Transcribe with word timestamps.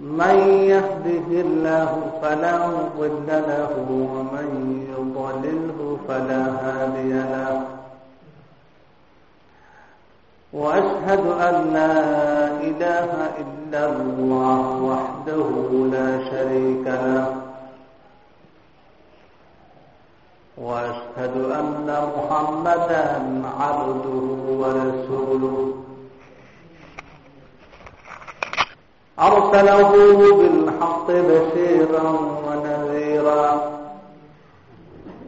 من 0.00 0.36
يهده 0.48 1.28
الله 1.40 2.10
فلا 2.22 2.66
مضل 2.66 3.26
له 3.28 3.72
ومن 3.88 4.48
يضلله 4.92 5.98
فلا 6.08 6.42
هادي 6.62 7.12
له. 7.12 7.62
وأشهد 10.52 11.20
أن 11.20 11.70
لا 11.72 11.96
إله 12.60 13.12
إلا 13.38 13.82
الله 13.92 14.82
وحده 14.82 15.50
لا 15.92 16.30
شريك 16.30 16.86
له. 16.86 17.36
وأشهد 20.58 21.34
أن 21.52 22.08
محمدا 22.16 23.22
عبده 23.60 24.28
ورسوله. 24.60 25.74
أرسله 29.20 29.92
بالحق 30.38 31.06
بشيرا 31.10 32.08
ونذيرا 32.46 33.70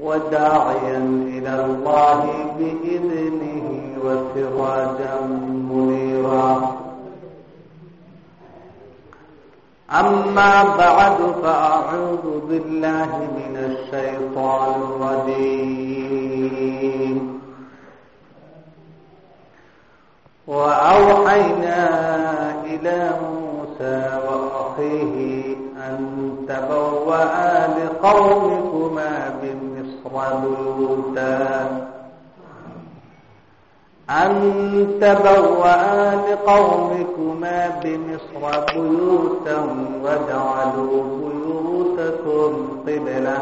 وداعيا 0.00 0.98
إلى 1.28 1.64
الله 1.64 2.20
بإذنه 2.58 3.66
وسراجا 4.04 5.14
منيرا. 5.70 6.76
أما 9.90 10.54
بعد 10.78 11.18
فأعوذ 11.42 12.26
بالله 12.48 13.10
من 13.36 13.56
الشيطان 13.56 14.74
الرجيم. 14.82 16.12
وأوحينا 20.46 21.80
إلى 22.64 22.98
موسى 23.22 23.41
وأخيه 23.82 25.56
أن 25.76 25.98
تبوأ 26.48 27.66
لقومكما 27.66 29.34
بمصر 29.42 30.14
بيوتا 30.40 31.38
أن 34.10 34.32
تبوأ 35.00 36.14
لقومكما 36.14 37.58
بمصر 37.84 38.42
بيوتا 38.74 39.58
واجعلوا 40.04 41.02
بيوتكم 41.02 42.52
قبلة. 42.86 43.38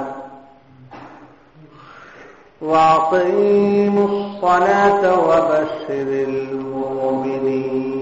وأقيموا 2.63 4.09
الصلاة 4.09 5.03
وبشر 5.19 6.09
المؤمنين. 6.29 8.00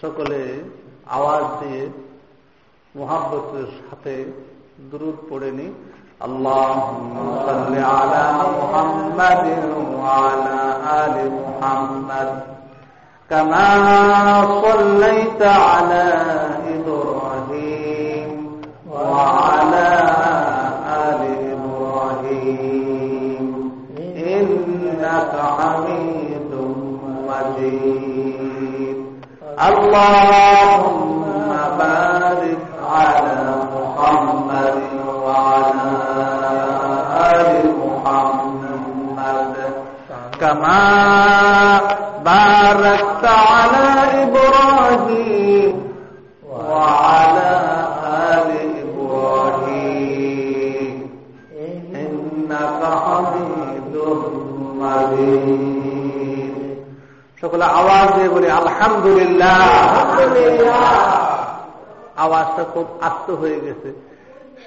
সকলে 0.00 0.40
আওয়াজ 1.16 1.44
দিয়ে 1.60 1.82
মোহাব্বতের 2.94 3.68
সাথে 3.80 4.14
দূর 4.90 5.04
পড়ে 5.28 5.50
নি 5.58 5.68
اللهم 6.24 7.14
صل 7.46 7.72
على 7.94 8.24
محمد 8.40 9.44
وعلى 9.94 10.58
آل 11.02 11.16
محمد 11.38 12.30
كما 13.30 13.68
صليت 14.62 15.42
على 15.42 16.04
إبراهيم 16.76 18.28
وعلى 18.90 19.88
آل 21.04 21.22
إبراهيم 21.54 23.46
إنك 24.32 25.32
حميد 25.58 26.52
مجيد 27.28 28.49
اللهم 29.69 31.21
بارك 31.77 32.57
على 32.97 33.37
محمد 33.75 34.77
وعلى 35.23 35.91
آل 37.33 37.51
محمد. 37.81 39.55
كما 40.41 40.81
باركت 42.25 43.25
على 43.25 43.85
إبراهيم 44.23 45.30
সকলে 57.61 57.73
আওয়াজ 57.73 58.07
দিয়ে 58.15 58.29
বলি, 58.29 58.49
আলহামদুলিল্লাহ। 58.51 59.59
আওয়াজটা 62.17 62.63
খুব 62.73 62.87
আস্ত 63.01 63.27
হয়ে 63.31 63.59
গেছে। 63.59 63.89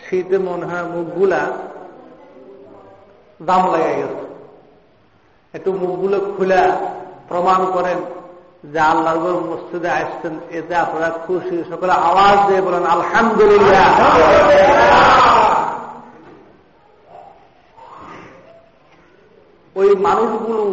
শীতে 0.04 0.38
মনে 0.38 0.64
হয় 0.66 0.84
মুখগুলা 0.84 1.40
দাম 3.42 3.62
লেগে 3.72 3.94
গেছে। 3.96 4.24
একটু 5.54 5.72
মুখগুলো 5.72 6.16
খুলে 6.36 6.62
প্রমাণ 7.28 7.60
করেন 7.72 7.98
যে 8.72 8.80
আল্লাহ 8.80 9.14
মসজিদে 9.50 9.90
আসছেন, 9.90 10.34
এতে 10.50 10.74
আপনারা 10.76 11.08
খুশি। 11.26 11.64
সকলে 11.70 11.92
আওয়াজ 11.92 12.38
দিয়ে 12.48 12.60
বলেন, 12.60 12.84
আলহামদুলিল্লাহ। 12.86 13.88
ওই 19.76 19.88
মানুষগুলো 19.96 20.64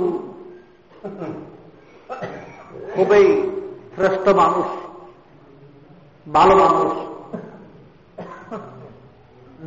খুবই 2.95 3.51
শ্রেষ্ঠ 3.95 4.27
মানুষ, 4.27 4.67
ভালো 6.31 6.55
মানুষ। 6.55 6.91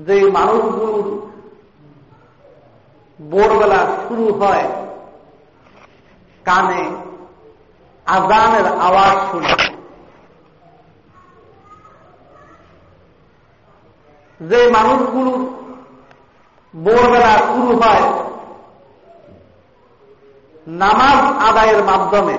যে 0.06 0.31
মানুষগুলোর 0.31 1.06
ভোরবেলা 3.31 3.81
শুরু 4.09 4.33
হয়, 4.33 4.65
কানে 6.44 6.83
আজানের 8.06 8.66
আওয়াজ 8.66 9.31
শুনে। 9.31 9.54
যে 14.41 14.71
মানুষগুলোর 14.71 15.41
ভোরবেলা 16.75 17.38
শুরু 17.38 17.77
হয় 17.77 18.23
নামাজ 20.66 21.20
আদায়ের 21.48 21.84
মাধ্যমে। 21.84 22.36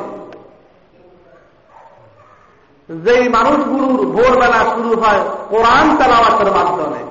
যেই 2.89 3.29
মানুষগুলোর 3.29 4.05
ভোরবেলা 4.05 4.59
শুরু 4.75 4.91
হয় 5.01 5.21
কোরআন 5.49 5.97
তালাওয়াতের 5.97 6.51
মাধ্যমে। 6.51 7.01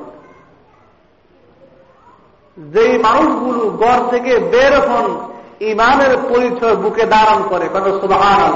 যেই 2.59 2.99
মানুষগুলো 2.99 3.71
গড় 3.71 4.11
থেকে 4.11 4.39
বের 4.39 4.75
হন, 4.89 5.07
ইমানের 5.61 6.17
পরিচয় 6.29 6.77
বুকে 6.77 7.05
ধারণ 7.07 7.43
করে, 7.49 7.69
কত 7.75 7.87
সুবাহান 8.01 8.53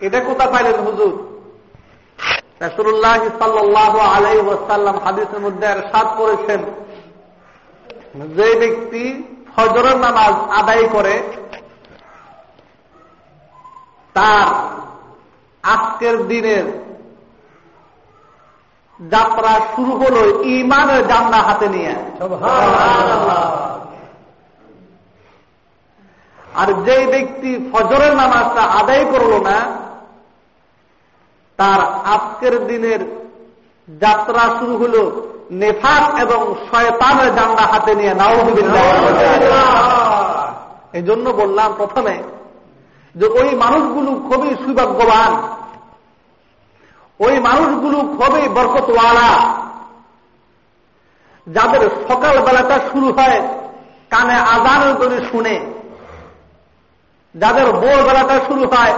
এটা 0.00 0.20
কোথা 0.20 0.46
পাইলেন 0.46 0.80
হুজুর? 0.80 1.12
রসুল্লাহ 2.60 3.18
সাল্লাহ 3.38 3.98
আলাই 3.98 4.38
ওসাল্লাম 4.38 4.96
হাদিসের 5.04 5.40
মধ্যে 5.40 5.66
আর 5.66 5.76
সাত 5.92 6.08
করেছেন 6.16 6.60
যে 8.14 8.48
ব্যক্তি 8.58 9.24
ফজরের 9.56 9.96
নামাজ 9.98 10.34
আদায় 10.60 10.88
করে, 10.88 11.22
তার 14.14 14.46
আজকের 15.64 16.16
দিনের 16.26 16.64
যাত্রা 19.00 19.52
শুরু 19.76 19.92
হল 19.92 20.16
ইমানের 20.42 21.08
জান্না 21.08 21.40
হাতে 21.42 21.68
নিয়ে। 21.68 21.94
আর 26.54 26.68
যে 26.86 27.06
ব্যক্তি 27.06 27.50
ফজরের 27.72 28.12
নামাজটা 28.16 28.62
আদায় 28.80 29.04
করল 29.04 29.32
না, 29.42 29.56
তার 31.56 31.80
আজকের 32.14 32.66
দিনের 32.66 33.00
যাত্রা 34.00 34.42
শুরু 34.58 34.74
হল 34.76 34.96
নেফাক 35.60 36.04
এবং 36.24 36.40
শয়তানের 36.68 37.30
জান্ডা 37.34 37.64
হাতে 37.72 37.92
নিয়ে 37.94 38.14
নাউজুবিল্লাহ। 38.14 38.86
এই 40.92 41.02
জন্য 41.02 41.26
বললাম 41.30 41.70
প্রথমে 41.76 42.14
যে 43.14 43.26
ওই 43.40 43.48
মানুষগুলো 43.54 44.10
খুবই 44.28 44.50
সৌভাগ্যবান। 44.62 45.32
ওই 47.20 47.34
মানুষগুলো 47.38 47.98
খুবই 48.16 48.44
বরকতওয়ালা। 48.48 49.30
যাদের 51.46 51.82
সকাল 52.08 52.34
বেলাটা 52.40 52.76
শুরু 52.92 53.08
হয় 53.12 53.38
কানে 54.10 54.36
আজানের 54.54 54.94
করে 54.96 55.18
শুনে, 55.30 55.56
যাদের 57.34 57.66
বোর 57.72 57.98
বেলাটা 58.08 58.36
শুরু 58.46 58.64
হয় 58.72 58.94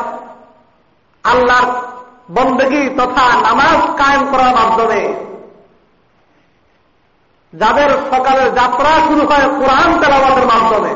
আল্লাহর 1.25 1.69
বন্দেগি 2.31 2.83
তথা 2.99 3.27
নামাজ 3.41 3.81
কায়েম 3.99 4.23
করার 4.31 4.53
মাধ্যমে 4.55 5.01
যাদের 7.55 7.91
সকালের 7.91 8.55
যাত্রা 8.55 8.93
শুরু 9.07 9.27
হয় 9.27 9.49
কোরআন 9.49 10.01
তেলাবাদের 10.01 10.47
মাধ্যমে। 10.47 10.95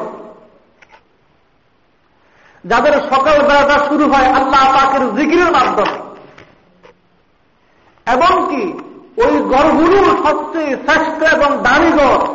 যাদের 2.65 2.93
সকাল 2.93 3.43
বেলাটা 3.43 3.79
শুরু 3.89 4.13
হয় 4.13 4.27
আল্লাহ 4.27 4.65
পাকের 4.75 5.15
জিকিরের 5.15 5.53
মাধ্যমে। 5.53 5.99
এবং 8.13 8.47
কি, 8.51 8.63
ওই 9.25 9.41
গড়গুলোর 9.41 10.17
সবচেয়ে 10.27 10.77
শ্রেষ্ঠ 10.77 11.35
এবং 11.35 11.63
দামি 11.63 11.93
গড় 11.93 12.27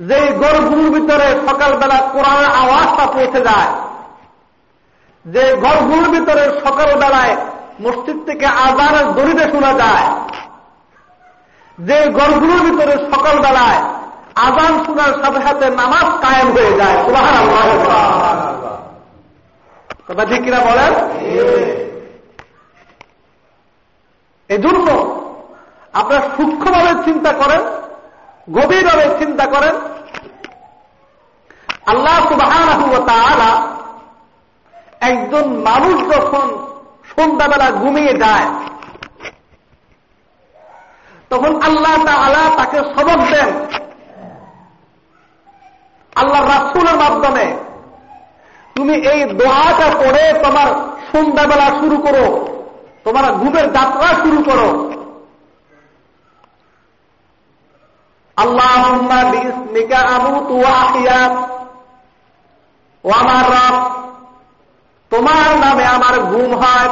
যে 0.00 0.32
গড়গুলোর 0.38 1.00
ভিতরে 1.00 1.40
সকালবেলা 1.48 1.96
কোরআনের 2.12 2.50
আওয়াজটা 2.62 3.06
পৌঁছে 3.06 3.40
যায়। 3.40 3.70
যে 5.26 5.56
ঘরগুলোর 5.56 6.08
ভিতরে 6.08 6.60
সকালবেলায় 6.60 7.36
মসজিদ 7.80 8.26
থেকে 8.26 8.46
আজানের 8.46 9.06
দড়িতে 9.12 9.50
শোনা 9.50 9.72
যায়। 9.72 10.06
যে 11.78 11.98
ঘরগুলোর 12.10 12.60
ভিতরে 12.60 12.94
সকালবেলায় 13.12 13.80
আজান 14.34 14.84
শোনার 14.84 15.12
সাথে 15.22 15.40
সাথে 15.46 15.70
নামাজ 15.70 16.06
কায়েম 16.22 16.48
হয়ে 16.52 16.72
যায়। 16.78 16.96
কথা 20.08 20.24
ঠিক 20.24 20.42
কিনা 20.42 20.60
বলেন? 20.60 20.92
এজন্য 24.48 24.86
আপনারা 25.92 26.22
সূক্ষ্মভাবে 26.36 26.92
চিন্তা 27.04 27.32
করেন, 27.32 27.62
গভীরভাবে 28.52 29.04
চিন্তা 29.18 29.44
করেন। 29.46 29.74
আল্লাহ 31.86 32.16
সুবাহ 32.28 32.52
একজন 35.00 35.44
মানুষ 35.68 35.96
যখন 36.16 36.46
সন্ধ্যাবেলা 37.16 37.70
ঘুমিয়ে 37.70 38.14
যায় 38.14 38.46
তখন 41.32 41.62
আল্লাহ 41.62 42.04
তালা 42.06 42.56
তাকে 42.56 42.78
সবক 42.78 43.30
দেন। 43.30 43.66
আল্লাহ 46.16 46.46
রাসুলের 46.46 46.94
মাধ্যমে। 46.94 47.56
তুমি 48.74 48.94
এই 48.94 49.24
দোয়াটা 49.24 49.96
পড়ে 49.96 50.32
তোমার 50.32 50.66
সন্ধ্যাবেলা 51.12 51.80
শুরু 51.80 51.96
করো। 51.96 52.48
তোমার 53.04 53.32
ঘুমের 53.32 53.72
যাত্রা 53.72 54.14
শুরু 54.22 54.42
করো। 54.42 54.92
আল্লাহ 58.36 58.92
ও 63.04 63.10
আমার 63.10 63.44
রব, 63.46 63.90
তোমার 65.10 65.58
নামে 65.58 65.86
আমার 65.86 66.20
ঘুম 66.20 66.54
হয়। 66.54 66.88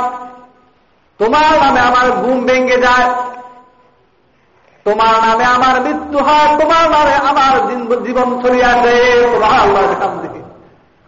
তোমার 1.18 1.64
নামে 1.64 1.80
আমার 1.80 2.10
ঘুম 2.10 2.46
ভেঙে 2.46 2.76
যায়। 2.76 3.29
তোমার 4.86 5.14
নামে 5.24 5.44
আমার 5.56 5.76
মৃত্যু 5.84 6.18
হয়, 6.26 6.48
তোমার 6.60 6.84
নামে 6.94 7.14
আমার 7.30 7.54
জীবন 8.06 8.28
আল্লাহ 9.60 9.82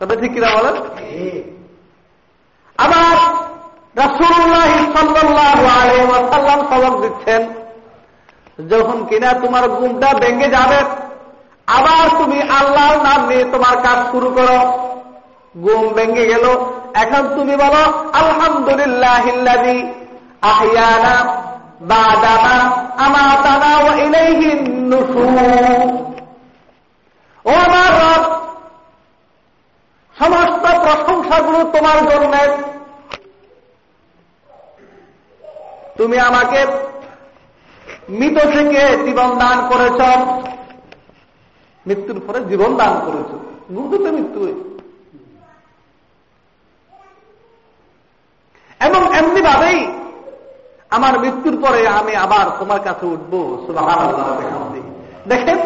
কথা 0.00 0.14
ঠিক 0.20 0.32
কিনা 0.34 0.48
বলেন? 0.56 0.76
আবার 2.78 3.16
রাসুল্লাহ 4.02 4.70
সাল্লাম 6.32 6.60
সবক 6.70 6.94
দিচ্ছেন, 7.02 7.42
যখন 8.72 8.98
কিনা 9.08 9.30
তোমার 9.42 9.64
গুমটা 9.78 10.08
ভেঙে 10.22 10.48
যাবে, 10.56 10.80
আবার 11.78 12.04
তুমি 12.20 12.38
আল্লাহর 12.58 12.96
নাম 13.06 13.20
নিয়ে 13.28 13.44
তোমার 13.54 13.74
কাজ 13.84 13.98
শুরু 14.12 14.28
করো। 14.36 14.58
গুম 15.54 15.82
ভেঙে 15.96 16.24
গেল, 16.32 16.44
এখন 17.02 17.22
তুমি 17.36 17.54
বলো 17.62 17.82
আলহামদুলিল্লাহ 18.20 19.24
আহিয়ানা 20.50 21.14
আমার 27.70 27.90
রব, 27.98 28.22
সমস্ত 30.18 30.64
প্রশংসাগুলো 30.84 31.58
তোমার 31.74 31.98
জন্য। 32.10 32.34
তুমি 35.96 36.16
আমাকে 36.18 36.60
মৃত 38.08 38.36
থেকে 38.54 38.80
জীবন 39.04 39.30
দান 39.38 39.56
করেছ, 39.68 40.00
মৃত্যুর 41.86 42.18
পরে 42.26 42.40
জীবন 42.44 42.70
দান 42.76 42.94
করেছ। 43.06 43.30
তো 44.04 44.10
মৃত্যু 44.12 44.40
এবং 48.80 49.02
এমনি 49.16 49.40
ভাবেই 49.42 49.71
আমার 50.96 51.14
মৃত্যুর 51.22 51.56
পরে 51.64 51.80
আমি 52.00 52.12
আবার 52.24 52.46
তোমার 52.60 52.80
কাছে 52.86 53.04
উঠবো 53.14 53.40
দেখেন, 55.30 55.58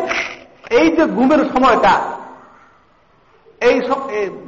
এই 0.78 0.86
যে 0.96 1.04
ঘুমের 1.16 1.42
সময়টা, 1.52 1.92
এই 3.68 3.76
সব 3.88 4.00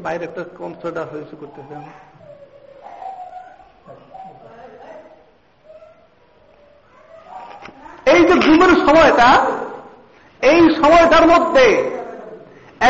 বাইরে 0.04 0.25
একটা 0.28 0.42
কনসার্টার 0.58 1.06
হয়েছে 1.12 1.34
করতে 1.40 1.60
এই 8.12 8.20
যে 8.28 8.34
ঘুমের 8.46 8.72
সময়টা, 8.86 9.28
এই 10.42 10.60
সময়টার 10.80 11.25
মধ্যে 11.32 11.66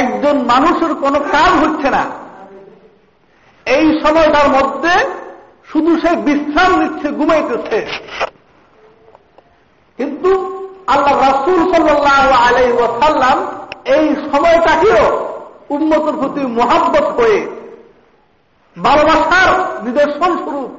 একজন 0.01 0.37
মানুষের 0.53 0.93
কোনো 1.05 1.19
কাজ 1.35 1.51
হচ্ছে 1.63 1.89
না। 1.97 2.05
এই 3.67 3.87
সময়টার 4.03 4.49
মধ্যে 4.57 4.95
শুধু 5.73 5.91
সে 6.01 6.17
বিশ্রাম 6.17 6.81
নিচ্ছে, 6.81 7.09
ঘুমাইতেছে। 7.09 7.87
কিন্তু 9.99 10.31
আল্লাহ 10.87 11.15
রাসুল 11.29 11.61
সাল্লাহ 11.73 12.31
আলাই 12.47 12.73
ওয়াসাল্লাম 12.73 13.39
এই 13.97 14.07
সময়টাকেও 14.31 15.29
উন্নতর 15.71 16.13
প্রতি 16.13 16.41
মোহাব্বত 16.41 17.07
হয়ে 17.19 17.47
ভালোবাসার 18.77 19.51
নিদর্শন 19.85 20.33
স্বরূপ 20.45 20.71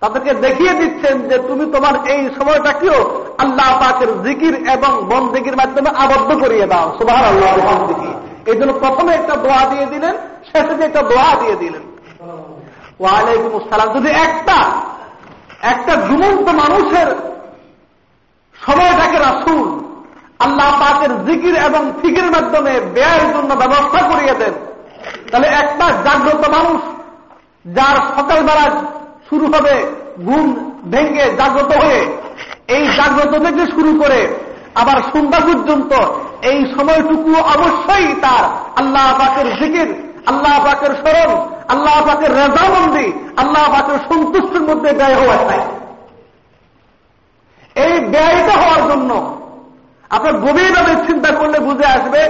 তাদেরকে 0.00 0.34
দেখিয়ে 0.34 0.74
দিচ্ছেন 0.74 1.28
যে 1.28 1.38
তুমি 1.38 1.64
তোমার 1.72 1.94
এই 2.08 2.28
সময়টাকেও 2.38 2.98
আল্লাহ 3.38 3.68
পাকের 3.80 4.22
জিকির 4.22 4.54
এবং 4.70 4.92
বন্দিকির 5.10 5.56
মাধ্যমে 5.56 5.90
আবদ্ধ 5.90 6.30
করিয়ে 6.42 6.66
দাও। 6.66 6.86
সুবাহ 6.98 7.24
আল্লাহ 7.24 7.50
এই 8.46 8.56
জন্য 8.58 8.72
প্রথমে 8.72 9.12
একটা 9.14 9.36
দোয়া 9.36 9.62
দিয়ে 9.64 9.86
দিলেন, 9.86 10.14
শেষে 10.48 10.84
একটা 10.84 11.02
দোয়া 11.02 11.34
দিয়ে 11.40 11.56
দিলেন। 11.56 11.87
ওয়ালাইকুম 13.02 13.52
আসসালাম। 13.60 13.90
যদি 13.96 14.10
একটা 14.26 14.58
একটা 15.72 15.92
ঘুমন্ত 16.08 16.46
মানুষের 16.62 17.08
সময়টাকে 18.66 19.18
রাসুল, 19.18 19.66
আল্লাহ 20.44 20.68
পাকের 20.82 21.12
জিকির 21.26 21.54
এবং 21.68 21.82
ফিকির 22.00 22.28
মাধ্যমে 22.30 22.72
ব্যয়ের 22.94 23.26
জন্য 23.34 23.50
ব্যবস্থা 23.62 24.00
করিয়ে 24.10 24.34
দেন, 24.40 24.54
তাহলে 25.30 25.48
একটা 25.62 25.86
জাগ্রত 26.06 26.42
মানুষ 26.56 26.80
যার 27.76 27.96
সকালবেলা 28.16 28.64
শুরু 29.28 29.46
হবে 29.54 29.74
ঘুম 30.26 30.46
ভেঙ্গে 30.92 31.24
জাগ্রত 31.40 31.70
হয়ে, 31.82 32.00
এই 32.76 32.84
জাগ্রত 32.98 33.32
থেকে 33.44 33.64
শুরু 33.74 33.92
করে 34.02 34.20
আবার 34.80 34.98
সন্ধ্যা 35.12 35.40
পর্যন্ত 35.46 35.92
এই 36.50 36.58
সময়টুকু 36.76 37.30
অবশ্যই 37.54 38.08
তার 38.24 38.44
আল্লাহ 38.80 39.06
পাকের 39.18 39.48
জিকির 39.60 39.88
আল্লাহ 40.30 40.54
পাকের 40.66 40.92
স্মরণ, 41.00 41.30
আল্লাহ 41.72 41.96
পাকের 42.08 42.32
রেজামন্দি, 42.40 43.06
আল্লাহ 43.42 43.64
পাকের 43.74 43.98
সন্তুষ্টির 44.08 44.64
মধ্যে 44.68 44.90
ব্যয় 44.98 45.16
হওয়া 45.20 45.36
চাই 45.46 45.62
এই 47.84 47.94
ব্যয়টা 48.12 48.54
হওয়ার 48.62 48.82
জন্য 48.90 49.10
আপনার 50.10 50.34
গভীরভাবে 50.44 50.92
চিন্তা 51.06 51.30
করলে 51.38 51.58
বুঝে 51.68 51.86
আসবে, 51.96 52.20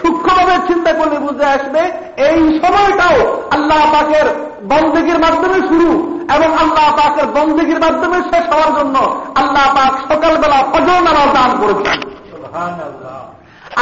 সূক্ষ্মভাবে 0.00 0.54
চিন্তা 0.68 0.90
করলে 0.98 1.18
বুঝে 1.26 1.46
আসবে, 1.56 1.82
এই 2.28 2.38
সময়টাও 2.62 3.16
আল্লাহ 3.54 3.80
পাকের 3.94 4.26
বন্দীগীর 4.72 5.18
মাধ্যমে 5.24 5.58
শুরু 5.70 5.90
এবং 6.34 6.50
আল্লাহ 6.62 6.86
পাকের 6.98 7.26
বন্দীগীর 7.36 7.80
মাধ্যমে 7.84 8.18
শেষ 8.30 8.44
হওয়ার 8.52 8.72
জন্য 8.78 8.96
আল্লাহ 9.40 9.64
পাক 9.76 9.92
সকালবেলা 10.10 10.58
ফজর 10.72 10.98
নামাজ 11.08 11.28
দান 11.36 11.50
করেছেন। 11.62 11.98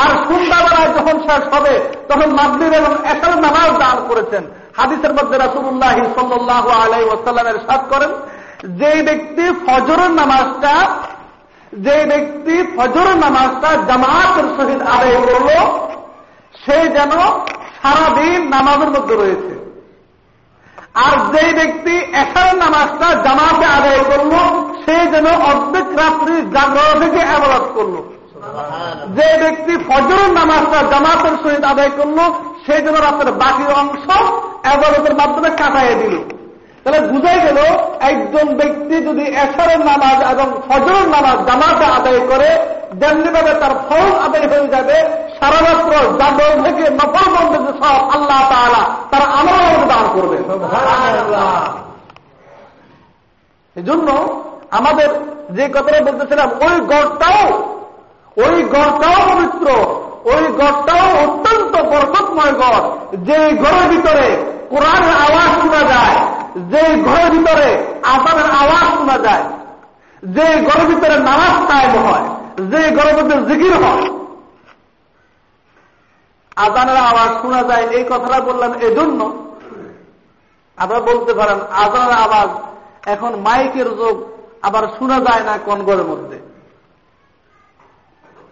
আর 0.03 0.11
সন্ধ্যাবেলায় 0.29 0.91
যখন 0.97 1.17
শেষ 1.19 1.43
হবে, 1.55 1.75
তখন 2.09 2.29
মাদ্রিব 2.31 2.73
এবং 2.73 2.93
এসার 3.05 3.35
নামাজ 3.41 3.71
দান 3.79 3.97
করেছেন। 4.09 4.43
হাদিসের 4.76 5.12
মধ্যে 5.12 5.38
রাসুল্লাহ 5.38 5.97
সাল্লাহ 6.15 6.65
আলাই 6.71 7.05
ওসাল্লামের 7.05 7.59
সাত 7.67 7.83
করেন 7.91 8.11
যে 8.79 9.03
ব্যক্তি 9.03 9.45
ফজরের 9.67 10.11
নামাজটা 10.11 10.75
যে 11.73 11.97
ব্যক্তি 12.07 12.57
ফজরের 12.76 13.17
নামাজটা 13.17 13.71
জামাতের 13.88 14.47
সহিত 14.57 14.83
আদায় 14.83 15.19
করল, 15.26 15.50
সে 16.65 16.76
যেন 16.88 17.12
সারাদিন 17.83 18.41
নামাজের 18.49 18.91
মধ্যে 18.91 19.15
রয়েছে। 19.15 19.53
আর 20.95 21.17
যে 21.33 21.45
ব্যক্তি 21.53 21.95
এসার 22.23 22.57
নামাজটা 22.57 23.09
জামাতে 23.25 23.67
আদায় 23.79 24.03
করল, 24.11 24.33
সে 24.85 24.97
যেন 25.07 25.26
অর্ধেক 25.50 25.87
রাত্রি 25.97 26.35
জাগ্রহ 26.55 26.88
থেকে 27.00 27.21
আবাদ 27.37 27.65
করল। 27.75 28.15
যে 29.17 29.29
ব্যক্তি 29.43 29.75
ফজর 29.88 30.23
নামাজটা 30.33 30.79
জামাতের 30.93 31.35
সহিত 31.43 31.65
আদায় 31.65 31.91
করল 31.91 32.19
সেই 32.67 32.81
জন্য 32.83 32.99
রাতের 32.99 33.31
বাকি 33.33 33.65
অংশ 33.81 34.07
আবাদতের 34.73 35.15
মাধ্যমে 35.15 35.50
কাটাইয়ে 35.50 35.95
দিল। 35.95 36.15
তাহলে 36.85 37.00
বুঝাই 37.00 37.38
গেল 37.41 37.59
একজন 38.00 38.47
ব্যক্তি 38.55 38.97
যদি 39.09 39.25
এশারের 39.45 39.81
নামাজ 39.85 40.19
এবং 40.33 40.47
ফজরের 40.69 41.07
নামাজ 41.09 41.37
জামাতে 41.47 41.85
আদায় 41.99 42.21
করে 42.21 42.50
যেমনিভাবে 42.95 43.53
তার 43.55 43.75
ফল 43.88 44.09
আদায় 44.21 44.47
হয়ে 44.49 44.69
যাবে 44.69 44.97
সারা 45.41 45.61
রাত্র 45.61 45.93
জাগর 46.21 46.53
থেকে 46.65 46.85
নফল 46.91 47.26
বন্ধ 47.35 47.67
সব 47.81 47.97
আল্লাহ 48.11 48.41
তালা 48.50 48.83
তার 49.11 49.25
আমল 49.38 49.83
দান 49.88 50.05
করবে 50.15 50.37
এজন্য 53.76 54.09
আমাদের 54.71 55.09
যে 55.50 55.65
কথাটা 55.69 56.00
বলতেছিলাম 56.00 56.49
ওই 56.61 56.76
গড়টাও 56.87 57.43
ওই 58.45 58.57
গড়টাও 58.75 59.19
পবিত্র, 59.28 59.66
ওই 60.33 60.45
গড়টাও 60.61 61.07
অত্যন্ত 61.25 61.75
বরকতময় 61.93 62.55
গড়। 62.62 62.78
যে 63.28 63.38
ঘরের 63.62 63.87
ভিতরে 63.93 64.26
কোরআনের 64.71 65.14
আওয়াজ 65.26 65.50
শোনা 65.61 65.83
যায় 65.93 66.16
যে 66.73 66.83
ঘরের 67.07 67.28
ভিতরে 67.35 67.69
আসামের 68.14 68.49
আওয়াজ 68.62 68.87
শোনা 68.97 69.16
যায় 69.26 69.45
যে 70.37 70.47
ঘরের 70.66 70.87
ভিতরে 70.87 71.16
নামাজ 71.28 71.55
কায়েম 71.71 71.95
হয় 72.07 72.26
যে 72.73 72.81
ঘরের 72.97 73.14
ভিতরে 73.19 73.40
জিকির 73.49 73.75
হয়। 73.85 74.05
আজানের 76.57 76.99
আওয়াজ 77.11 77.31
শোনা 77.43 77.62
যায়, 77.62 77.85
এই 77.97 78.05
কথাটা 78.11 78.38
বললাম 78.40 78.73
এজন্য। 78.88 79.21
আবার 80.78 80.99
বলতে 81.00 81.33
পারেন, 81.35 81.59
আজানের 81.85 82.14
আওয়াজ 82.25 82.50
এখন 83.14 83.33
মাইকের 83.47 83.88
যোগ, 84.00 84.16
আবার 84.62 84.85
শোনা 84.97 85.19
যায় 85.26 85.43
না 85.49 85.55
কোন 85.66 85.78
ঘরের 85.83 86.07
মধ্যে। 86.12 86.37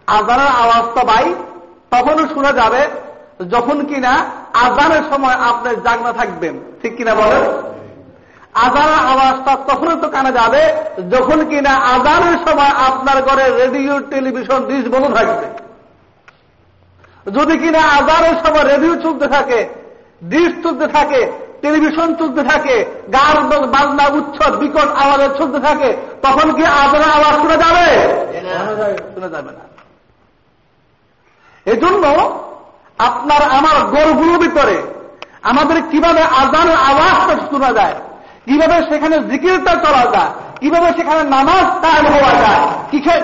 আজানের 0.07 0.53
আওয়াজটা 0.63 1.03
ভাই 1.05 1.27
তখনও 1.91 2.25
শোনা 2.35 2.53
যাবে 2.53 2.83
যখন 3.51 3.79
কিনা 3.87 4.13
আজানের 4.65 5.05
সময় 5.11 5.37
আপনি 5.51 5.71
জাগনা 5.85 6.13
থাকবেন। 6.13 6.55
ঠিক 6.83 6.93
কিনা 6.97 7.15
বলেন? 7.15 7.45
আজানের 8.65 9.01
আওয়াজটা 9.13 9.53
তখনও 9.69 9.97
তো 10.03 10.09
কানে 10.09 10.33
যাবে 10.33 10.63
যখন 11.11 11.39
কিনা 11.45 11.73
আজানের 11.95 12.37
সময় 12.47 12.73
আপনার 12.89 13.19
ঘরে 13.23 13.45
রেডিও 13.61 13.95
টেলিভিশন 14.13 14.61
ডিস 14.67 14.85
বন্ধ 14.95 15.07
থাকবে। 15.15 15.47
যদি 17.33 17.55
কিনা 17.59 17.83
আজানের 17.99 18.37
সময় 18.45 18.65
রেডিও 18.65 18.95
চলতে 18.97 19.27
থাকে 19.29 19.61
ডিস 20.25 20.53
চলতে 20.65 20.87
থাকে 20.87 21.21
টেলিভিশন 21.63 22.09
চলতে 22.15 22.43
থাকে 22.51 22.77
গান 23.13 23.37
বাজনা 23.75 24.05
উচ্ছদ 24.19 24.53
বিকট 24.57 24.89
আওয়াজে 25.03 25.29
চলতে 25.39 25.59
থাকে 25.61 25.97
তখন 26.23 26.47
কি 26.57 26.65
আজানের 26.83 27.11
আওয়াজ 27.17 27.35
শোনা 27.43 27.57
যাবে। 27.65 27.87
শোনা 29.15 29.29
যাবে 29.29 29.51
না। 29.57 29.63
এজন্য 31.73 32.05
আপনার 32.99 33.43
আমার 33.59 33.77
গড়গুলোর 33.95 34.39
ভিতরে, 34.45 34.77
আমাদের 35.51 35.79
কীভাবে 35.91 36.23
আজানের 36.43 36.79
আওয়াজটা 36.91 37.35
শোনা 37.51 37.71
যায়, 37.79 37.97
কীভাবে 38.47 38.77
সেখানে 38.91 39.17
জিকিরটা 39.31 39.73
চলা 39.85 40.05
যায়, 40.15 40.31
কীভাবে 40.61 40.89
সেখানে 40.97 41.23
নামাজ 41.37 41.67
কায়ম 41.85 42.07
হওয়া 42.15 42.33
যায় 42.43 42.61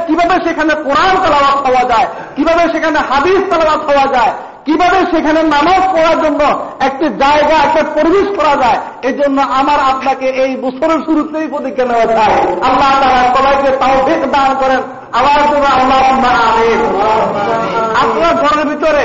কীভাবে 0.07 0.37
সেখানে 0.47 0.73
কোরআন 0.87 1.15
তালাবাদ 1.23 1.57
হওয়া 1.67 1.85
যায়, 1.93 2.07
কীভাবে 2.37 2.65
সেখানে 2.73 2.99
হাদিস 3.11 3.41
তালাবাদ 3.51 3.81
হওয়া 3.89 4.07
যায়, 4.15 4.33
কীভাবে 4.67 4.99
সেখানে 5.13 5.41
নামাজ 5.55 5.83
পড়ার 5.95 6.19
জন্য 6.25 6.41
একটি 6.87 7.07
জায়গা, 7.23 7.57
একটা 7.67 7.83
পরিবেশ 7.97 8.27
করা 8.39 8.55
যায় 8.63 8.79
এই 9.09 9.15
জন্য 9.21 9.39
আমার 9.61 9.79
আপনাকে 9.93 10.27
এই 10.43 10.53
বছরের 10.65 11.01
শুরুতেই 11.07 11.47
প্রতিজ্ঞা 11.53 11.85
নেওয়া 11.91 12.07
যায়। 12.17 12.35
আল্লাহ 12.69 12.91
তারা 13.03 13.21
সবাইকে 13.37 13.71
তাও 13.83 13.97
দান 14.35 14.51
করেন। 14.63 14.81
আবার 15.19 15.41
জন্য 15.51 15.67
আল্লাহ 15.79 15.99
আপনার 18.03 18.33
ঘরের 18.43 18.67
ভিতরে 18.71 19.05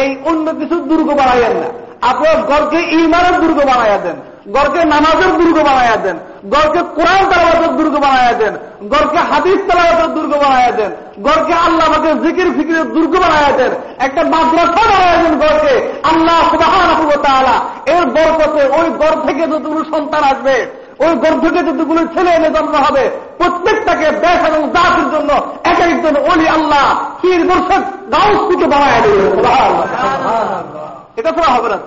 এই 0.00 0.08
অন্য 0.30 0.46
কিছু 0.60 0.76
দুর্গ 0.90 1.08
বানাইয়েন 1.20 1.54
না। 1.62 1.68
আপনার 2.10 2.36
গড়কে 2.50 2.80
ইমানের 3.00 3.36
দুর্গ 3.42 3.58
বানাইয়া 3.70 3.98
দেন 4.04 4.16
গড়কে 4.54 4.80
নামাজের 4.92 5.32
দুর্গ 5.40 5.56
বানাইয়া 5.68 5.96
দেন 6.04 6.16
গড়কে 6.52 6.80
কোরআন 6.96 7.22
তালাবাতের 7.30 7.72
দুর্গ 7.78 7.94
বানাইয়া 8.04 8.34
দেন 8.40 8.54
গড়কে 8.92 9.20
হাদিস 9.30 9.60
তালাবাতের 9.68 10.10
দুর্গ 10.16 10.32
বানাইয়া 10.42 10.72
দেন 10.78 10.90
গড়কে 11.26 11.54
আল্লাহ 11.66 11.84
আমাকে 11.90 12.10
জিকির 12.24 12.48
ফিকিরের 12.56 12.86
দুর্গ 12.94 13.12
বানাইয়া 13.24 13.52
দেন, 13.58 13.72
একটা 14.06 14.22
মাদ্রাসা 14.32 14.82
বানাইয়া 14.90 15.18
দেন 15.22 15.34
গড়কে 15.42 15.74
আল্লাহ 16.10 16.38
সুবাহ 16.50 16.74
এর 17.94 18.04
বরকতে 18.16 18.62
ওই 18.78 18.88
গড় 19.00 19.18
থেকে 19.26 19.42
যতগুলো 19.52 19.82
সন্তান 19.92 20.22
আসবে, 20.32 20.56
ওই 21.04 21.12
গর্ভ 21.22 21.38
থেকে 21.46 21.60
যতগুলো 21.68 22.00
ছেলে 22.14 22.30
এনে 22.36 22.50
জন্ম 22.56 22.74
হবে, 22.86 23.04
প্রত্যেকটাকে 23.38 24.08
দেশ 24.24 24.40
এবং 24.50 24.60
জাতির 24.74 25.08
জন্য 25.14 25.30
এক 25.70 25.78
একজন 25.86 26.14
অলি 26.30 26.46
আল্লাহ 26.56 26.84
পীর 27.26 27.42
বর্ষক 27.50 27.82
গাউস 28.14 28.40
থেকে 28.50 28.66
বানায় 28.72 29.00
এটা 31.16 31.30
ছাড়া 31.36 31.50
হবে 31.54 31.68
না 31.68 31.78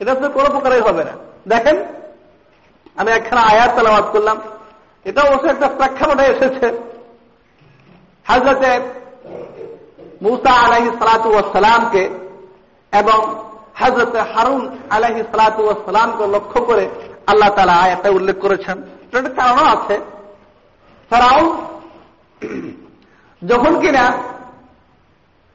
এটা 0.00 0.14
তো 0.14 0.28
কোনো 0.28 0.48
প্রকারেই 0.50 0.80
হবে 0.80 1.02
না। 1.04 1.14
দেখেন, 1.48 1.76
আমি 2.96 3.10
একখানা 3.12 3.42
আয়াত 3.42 3.70
তালাবাদ 3.76 4.06
করলাম। 4.12 4.36
এটা 5.04 5.20
অবশ্য 5.22 5.46
একটা 5.46 5.68
প্রেক্ষাপটে 5.68 6.24
এসেছে। 6.24 6.66
হাজরতে 8.28 8.70
মুসা 10.22 10.52
আলাহি 10.66 10.88
সালাতু 10.98 11.28
সালামকে 11.52 12.02
এবং 12.92 13.18
হাজরতে 13.74 14.18
হারুন 14.32 14.62
আলাহি 14.90 15.20
সালাতু 15.32 15.62
সালামকে 15.86 16.24
লক্ষ্য 16.26 16.60
করে 16.68 16.84
আল্লাহ 17.26 17.50
তালা 17.56 17.72
আয়াতটা 17.72 18.08
উল্লেখ 18.18 18.36
করেছেন। 18.40 18.76
একটা 19.16 19.30
কারণও 19.38 19.66
আছে। 19.74 19.96
ফেরাউন 21.10 21.46
যখন 23.48 23.80
কিনা 23.80 24.04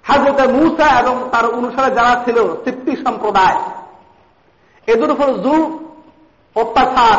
হাজরতে 0.04 0.48
মুসা 0.48 0.88
এবং 1.00 1.30
তার 1.32 1.46
অনুসারে 1.46 1.96
যারা 1.96 2.22
ছিল 2.26 2.38
সিপ্তি 2.64 2.96
সম্প্রদায়, 2.96 3.58
এদের 4.88 5.12
উপর 5.12 5.34
জুল 5.34 5.62
অত্যাচার, 6.56 7.18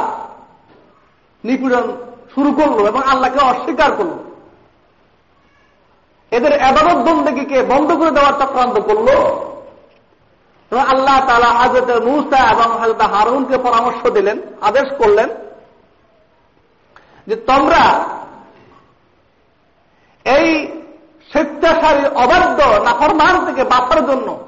নিপীড়ন 1.45 1.97
শুরু 2.35 2.53
করল 2.53 2.87
এবং 2.87 3.03
আল্লাহকে 3.03 3.39
অস্বীকার 3.39 3.93
করল। 3.93 4.17
এদের 6.31 6.53
এবাদত 6.53 6.99
বন্দীকে 7.11 7.63
বন্ধ 7.63 7.93
করে 7.93 8.11
দেওয়ার 8.11 8.33
চক্রান্ত 8.33 8.79
করল। 8.79 9.09
আল্লাহ 10.79 11.27
তালা 11.27 11.47
হাজরত 11.47 11.91
মুসা 12.03 12.41
এবং 12.53 12.79
হাজরত 12.79 13.01
হারুনকে 13.01 13.59
পরামর্শ 13.59 14.07
দিলেন, 14.07 14.41
আদেশ 14.61 14.89
করলেন 14.99 15.29
যে 17.27 17.37
তোমরা 17.37 18.05
এই 20.25 20.69
স্বেচ্ছাচারী 21.31 22.07
অবাধ্য 22.07 22.63
নাফরমান 22.65 23.47
থেকে 23.47 23.65
বাঁচার 23.65 24.07
জন্য। 24.07 24.45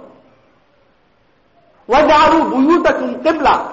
কেবলা। 3.22 3.64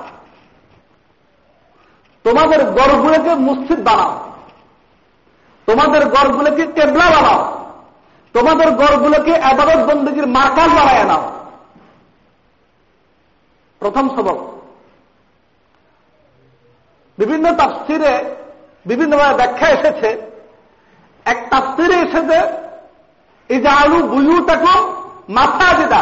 তোমাদের 2.24 2.66
গড়গুলোকে 2.66 3.36
মসজিদ 3.36 3.84
বানাও। 3.84 4.32
তোমাদের 5.66 6.06
গড়গুলোকে 6.06 6.66
কেবলা 6.66 7.10
বানাও। 7.10 7.70
তোমাদের 8.34 8.72
গড়গুলোকে 8.72 9.38
আবাদত 9.38 9.94
বন্দীর 9.94 10.28
মার্কাজ 10.28 10.70
বানায় 10.70 11.04
নাও। 11.04 11.32
প্রথম 13.80 14.16
সবক। 14.16 14.62
বিভিন্ন 17.18 17.56
তাফসিরে 17.56 18.36
বিভিন্নভাবে 18.86 19.34
ব্যাখ্যা 19.34 19.70
এসেছে 19.70 20.27
এক 21.32 21.40
তাফসিরে 21.52 21.98
এসেছে 22.06 22.40
এই 23.50 23.60
যে 23.64 23.70
আলু 23.82 23.98
বুঝু 24.14 24.36
থাকো 24.46 24.76
মাথা 25.30 25.68
যেটা 25.80 26.02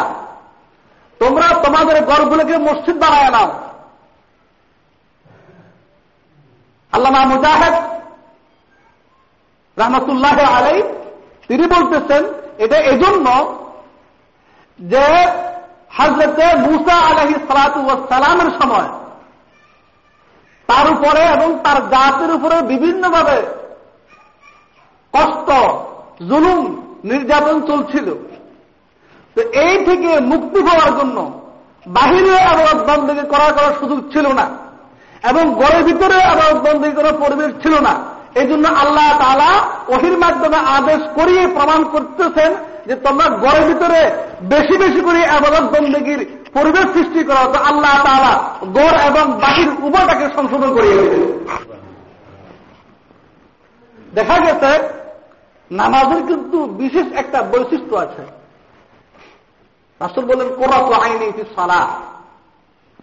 তোমরা 1.20 1.46
তোমাদের 1.64 1.96
গড়গুলোকে 2.04 2.56
মসজিদ 2.58 2.96
বানায় 3.02 3.30
নাও। 3.30 3.48
আল্লামা 6.92 7.22
মুজাহেদ 7.32 7.74
রহমতুল্লাহ 9.76 10.36
আলাই 10.56 10.78
তিনি 11.48 11.64
বলতেছেন, 11.74 12.22
এটা 12.64 12.78
এজন্য 12.92 13.26
যে 14.78 15.04
হাজরতে 15.96 16.46
মুসা 16.66 16.96
আলহি 17.08 17.34
সালামের 18.08 18.50
সময় 18.60 18.88
তার 20.68 20.86
উপরে 20.94 21.22
এবং 21.34 21.48
তার 21.64 21.78
জাতির 21.92 22.30
উপরে 22.36 22.56
বিভিন্নভাবে 22.62 23.38
কষ্ট, 25.16 25.48
জুলুম, 26.28 26.64
নির্যাতন 27.10 27.56
চলছিল। 27.70 28.08
তো 29.36 29.40
এই 29.64 29.74
থেকে 29.86 30.10
মুক্তি 30.32 30.60
পাওয়ার 30.68 30.92
জন্য 30.98 31.18
বাহিরে 31.86 32.36
আবাদ 32.52 32.78
বন্দী 32.88 33.24
করার 33.32 33.52
করার 33.56 33.74
সুযোগ 33.80 34.00
ছিল 34.12 34.26
না 34.40 34.46
এবং 35.30 35.44
গড়ের 35.60 35.82
ভিতরে 35.88 36.16
আবাদ 36.32 36.54
বন্দী 36.66 36.90
করার 36.96 37.16
পরিবেশ 37.24 37.50
ছিল 37.62 37.74
না। 37.86 37.94
এই 38.40 38.46
জন্য 38.50 38.64
আল্লাহ 38.82 39.08
তালা 39.22 39.50
ওহির 39.94 40.16
মাধ্যমে 40.18 40.58
আদেশ 40.78 41.00
করিয়ে 41.18 41.44
প্রমাণ 41.56 41.80
করতেছেন 41.92 42.50
যে 42.88 42.94
তোমরা 43.04 43.26
গড়ের 43.44 43.64
ভিতরে 43.70 44.00
বেশি 44.52 44.74
বেশি 44.82 45.00
করে 45.06 45.20
আবাদত 45.36 45.66
বন্দীগীর 45.74 46.20
পরিবেশ 46.56 46.86
সৃষ্টি 46.94 47.20
করা। 47.24 47.40
হতো 47.44 47.58
আল্লাহ 47.70 47.94
তালা 48.06 48.32
গড় 48.78 48.96
এবং 49.10 49.24
বাহির 49.44 49.68
উভয়টাকে 49.86 50.26
সংশোধন 50.36 50.70
করিয়ে 50.76 50.98
দেখা 54.14 54.36
গেছে 54.46 54.70
নামাজের 55.70 56.22
কিন্তু 56.26 56.58
বিশেষ 56.66 57.06
একটা 57.12 57.42
বৈশিষ্ট্য 57.42 57.96
আছে। 57.96 58.22
রাসুল 60.00 60.24
বললেন 60.24 60.50
কোরআত 60.56 60.92
আইনি 60.92 61.28
সালা 61.56 61.82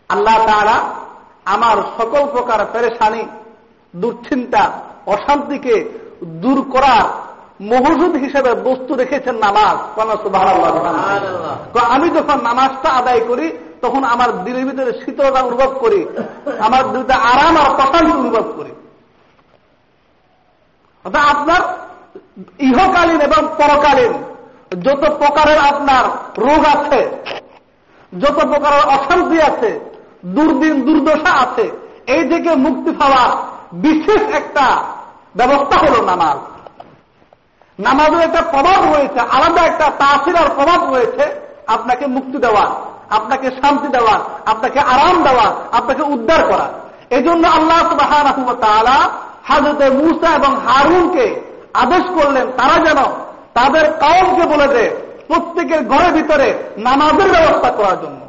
আল্লাহ 0.09 0.37
তারা 0.47 0.77
আমার 1.45 1.77
সকল 1.97 2.23
প্রকার 2.31 2.59
পেরেশানি, 2.73 3.23
দুশ্চিন্তা, 3.95 4.63
অশান্তিকে 5.05 5.75
দূর 6.23 6.59
করার 6.73 7.05
মহজুদ 7.71 8.13
হিসেবে 8.15 8.51
বস্তু 8.53 8.95
রেখেছেন 8.95 9.35
নামাজ। 9.35 9.77
তো 11.73 11.79
আমি 11.79 12.09
যখন 12.09 12.37
নামাজটা 12.41 12.89
আদায় 12.89 13.19
করি, 13.19 13.47
তখন 13.81 14.03
আমার 14.03 14.43
দিনের 14.43 14.65
ভিতরে 14.65 14.91
শীতলতা 15.05 15.39
অনুভব 15.41 15.71
করি, 15.79 16.05
আমার 16.59 16.83
দিলটা 16.91 17.15
আরাম 17.15 17.55
আর 17.57 17.69
প্রশান্তি 17.75 18.11
অনুভব 18.11 18.45
করি। 18.57 18.71
অর্থাৎ 21.05 21.23
আপনার 21.35 21.61
ইহকালীন 22.59 23.19
এবং 23.21 23.41
পরকালীন, 23.57 24.13
যত 24.83 25.03
প্রকারের 25.17 25.59
আপনার 25.71 26.03
রোগ 26.37 26.61
আছে, 26.75 27.01
যত 28.13 28.37
প্রকারের 28.45 28.83
অশান্তি 28.87 29.37
আছে, 29.41 29.71
দুর্দিন, 30.25 30.75
দুর্দশা 30.81 31.31
আছে, 31.39 31.65
এই 32.07 32.23
থেকে 32.29 32.51
মুক্তি 32.55 32.91
পাওয়ার 32.91 33.31
বিশেষ 33.73 34.21
একটা 34.31 34.65
ব্যবস্থা 35.35 35.75
হল 35.77 35.95
নামাজ। 36.05 36.37
নামাজের 37.79 38.21
একটা 38.21 38.41
প্রভাব 38.41 38.79
রয়েছে, 38.93 39.19
আলাদা 39.19 39.61
একটা 39.61 39.87
তাসিরার 39.99 40.49
প্রভাব 40.49 40.79
রয়েছে 40.93 41.25
আপনাকে 41.67 42.05
মুক্তি 42.07 42.37
দেওয়া 42.37 42.65
আপনাকে 43.09 43.47
শান্তি 43.61 43.87
দেওয়া 43.87 44.15
আপনাকে 44.45 44.79
আরাম 44.93 45.15
দেওয়া 45.23 45.47
আপনাকে 45.71 46.03
উদ্ধার 46.03 46.41
করা 46.47 46.67
এই 47.09 47.23
জন্য 47.23 47.43
আল্লাহ 47.47 47.79
সুবাহ 47.89 48.11
হাজরতে 49.43 49.85
মুসা 49.89 50.29
এবং 50.35 50.51
হারুনকে 50.67 51.25
আদেশ 51.73 52.03
করলেন, 52.03 52.45
তারা 52.57 52.85
যেন 52.85 52.99
তাদের 53.53 53.91
কাউকে 53.91 54.43
বলে 54.47 54.67
দেয়, 54.67 54.91
প্রত্যেকের 55.27 55.81
ঘরের 55.87 56.11
ভিতরে 56.11 56.53
নামাজের 56.77 57.31
ব্যবস্থা 57.31 57.71
করার 57.71 58.01
জন্য। 58.01 58.22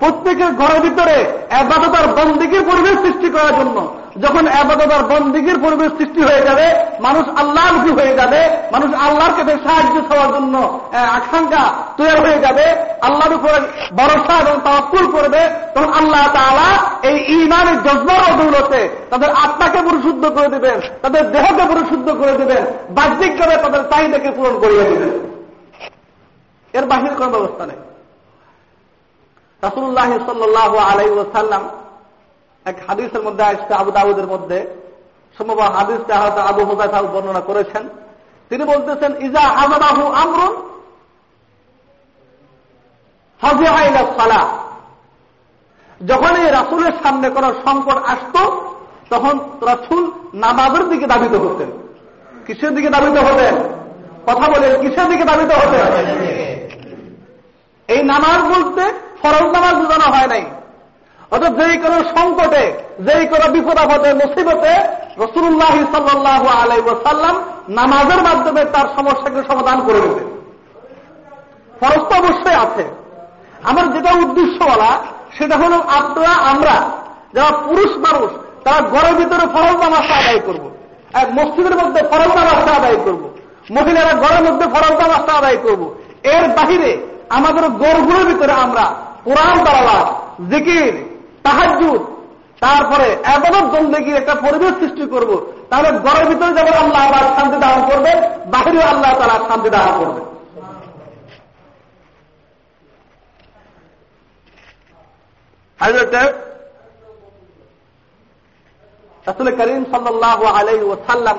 প্রত্যেকের 0.00 0.50
ঘরের 0.52 0.80
ভিতরে 0.80 1.16
আবাদতার 1.60 2.06
বন্দিগির 2.06 2.64
পরিবেশ 2.70 2.96
সৃষ্টি 3.02 3.28
করার 3.28 3.54
জন্য। 3.60 3.94
যখন 4.20 4.48
আবাদতার 4.48 5.02
বন্দিগির 5.02 5.58
পরিবেশ 5.58 5.90
সৃষ্টি 5.98 6.20
হয়ে 6.20 6.40
যাবে, 6.40 6.66
মানুষ 7.00 7.28
আল্লাহমুখী 7.28 7.92
হয়ে 7.94 8.14
যাবে, 8.14 8.40
মানুষ 8.72 8.94
আল্লাহর 8.94 9.34
কাছে 9.36 9.54
সাহায্য 9.64 10.00
পাওয়ার 10.08 10.32
জন্য 10.32 10.80
আকাঙ্ক্ষা 10.92 11.64
তৈরি 11.96 12.20
হয়ে 12.20 12.38
যাবে, 12.38 12.64
আল্লাহর 13.02 13.34
উপরে 13.34 13.58
ভরসা 13.96 14.34
এবং 14.44 14.60
তাওয়াক্কুল 14.64 15.10
করবে, 15.10 15.40
তখন 15.74 15.92
আল্লাহ 15.92 16.24
তাআলা 16.32 16.68
এই 17.08 17.42
ইমানের 17.42 17.76
জজবার 17.82 18.20
অদৌলতে 18.32 18.88
তাদের 19.10 19.30
আত্মাকে 19.30 19.80
পরিশুদ্ধ 19.82 20.26
করে 20.26 20.48
দেবেন, 20.48 20.80
তাদের 21.02 21.32
দেহকে 21.32 21.64
পরিশুদ্ধ 21.74 22.10
করে 22.10 22.32
দেবেন, 22.32 22.62
বাহ্যিকভাবে 22.90 23.56
তাদের 23.56 23.82
চাহিদাকে 23.90 24.30
পূরণ 24.30 24.58
করিয়ে 24.60 24.84
দেবেন। 24.84 25.12
এর 26.72 26.84
বাহির 26.86 27.14
কোন 27.14 27.28
ব্যবস্থা 27.28 27.66
নেই। 27.66 27.76
রাসুল্লাহ 29.64 30.10
সাল্লাহ 30.26 30.70
আলাই 30.76 31.10
ওসাল্লাম 31.10 31.62
এক 32.64 32.76
হাদিসের 32.88 33.22
মধ্যে 33.22 33.44
আসছে, 33.44 33.74
আবু 33.74 33.90
দাউদের 33.90 34.26
মধ্যে। 34.26 34.58
সম্ভব 35.38 35.58
হাদিসটা 35.60 36.14
হয়তো 36.20 36.40
আবু 36.40 36.64
হুদাইফা 36.64 37.02
বর্ণনা 37.02 37.40
করেছেন। 37.40 37.88
তিনি 38.48 38.64
বলতেছেন, 38.64 39.12
ইজা 39.16 39.40
আজাদাহু 39.40 40.04
আমরুন 40.06 40.52
যখন 46.06 46.36
এই 46.36 46.50
রাসুলের 46.50 46.92
সামনে 47.02 47.30
কোন 47.30 47.44
সংকট 47.64 47.98
আসত, 48.12 48.36
তখন 49.10 49.34
রাসুল 49.60 50.02
নামাজের 50.34 50.84
দিকে 50.88 51.06
দাবিত 51.06 51.34
হতেন। 51.34 51.70
কিসের 52.46 52.74
দিকে 52.74 52.88
দাবিত 52.90 53.16
হতেন? 53.18 53.54
কথা 54.26 54.46
বলে 54.52 54.66
কিসের 54.80 55.06
দিকে 55.10 55.24
দাবিত 55.24 55.50
হতেন? 55.52 55.86
এই 57.88 58.00
নামাজ 58.02 58.40
বলতে 58.54 58.82
ফরজ 59.22 59.46
নামাজ 59.52 59.74
বোঝানো 59.74 60.06
হয় 60.14 60.26
নাই 60.26 60.44
অর্থাৎ 61.32 61.52
যেই 61.56 61.76
কোনো 61.76 61.98
সংকটে 62.16 62.64
যেই 63.00 63.24
কোনো 63.26 63.46
বিপদ 63.52 63.76
আপদে 63.78 64.10
মুসিবতে 64.14 64.72
রসুল্লাহ 65.18 65.74
সাল্লাহ 65.92 66.42
আলাই 66.62 66.80
সাল্লাম 67.04 67.36
নামাজের 67.68 68.20
মাধ্যমে 68.22 68.62
তার 68.64 68.86
সমস্যাকে 68.96 69.40
সমাধান 69.48 69.78
করে 69.80 70.00
দেবে 70.00 70.24
ফরজ 71.80 72.02
তো 72.08 72.14
অবশ্যই 72.16 72.56
আছে 72.56 72.84
আমার 73.64 73.86
যেটা 73.92 74.10
উদ্দেশ্য 74.14 74.58
বলা 74.64 74.90
সেটা 75.38 75.56
হল 75.56 75.72
আপনারা, 75.72 76.34
আমরা, 76.50 76.76
যারা 77.34 77.50
পুরুষ 77.66 77.90
মানুষ, 77.98 78.30
তারা 78.64 78.80
ঘরের 78.88 79.14
ভিতরে 79.14 79.44
ফরজ 79.46 79.76
নামাজটা 79.76 80.14
আদায় 80.16 80.40
করব। 80.40 80.64
মসজিদের 81.32 81.76
মধ্যে 81.76 82.00
ফরজ 82.02 82.30
নামাজটা 82.36 82.72
আদায় 82.74 82.98
করব। 83.04 83.22
মহিলারা 83.70 84.12
ঘরের 84.14 84.42
মধ্যে 84.44 84.66
ফরজ 84.66 84.94
নামাজটা 85.00 85.32
আদায় 85.32 85.56
করব। 85.56 85.82
এর 86.28 86.44
বাহিরে 86.48 86.90
আমাদের 87.28 87.64
গড়গুলোর 87.72 88.24
ভিতরে 88.24 88.52
আমরা 88.52 88.84
কোরআন 89.26 89.56
তালাবাদ 89.66 90.06
জিকির 90.50 90.94
তাহাজুদ 91.44 92.02
তারপরে 92.64 93.08
এবাদত 93.34 93.66
বন্দেগীর 93.74 94.20
একটা 94.20 94.34
পরিবেশ 94.44 94.72
সৃষ্টি 94.80 95.04
করব। 95.14 95.30
তাহলে 95.70 95.88
ঘরের 96.04 96.24
ভিতরে 96.30 96.52
যেমন 96.56 96.74
আল্লাহ 96.84 97.02
আবার 97.08 97.24
শান্তি 97.36 97.58
দান 97.64 97.78
করবে 97.90 98.12
বাহিরে 98.52 98.82
আল্লাহ 98.92 99.10
তালা 99.20 99.36
শান্তি 99.48 99.70
দান 99.76 99.88
করবে। 100.00 100.20
আসলে 109.24 109.50
করিম 109.58 109.84
সাল্লাহ 109.92 110.38
আলাই 110.58 110.78
ও 110.90 110.94
সাল্লাম 111.08 111.38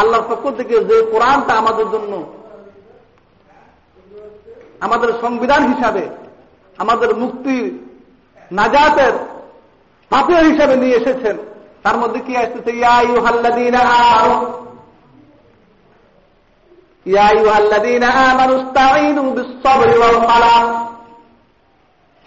আল্লাহর 0.00 0.24
পক্ষ 0.30 0.44
থেকে 0.58 0.74
যে 0.88 0.96
কোরআনটা 1.12 1.52
আমাদের 1.62 1.86
জন্য 1.94 2.12
আমাদের 4.82 5.08
সংবিধান 5.20 5.74
হিসাবে, 5.74 6.08
আমাদের 6.78 7.16
মুক্তি 7.16 7.56
নাজাতের 8.52 9.12
পাপীয় 10.10 10.42
হিসাবে 10.42 10.76
নিয়ে 10.76 10.96
এসেছেন। 10.96 11.36
তার 11.82 11.96
মধ্যে 11.96 12.20
কি 12.20 12.36
আসতেছে? 12.36 12.72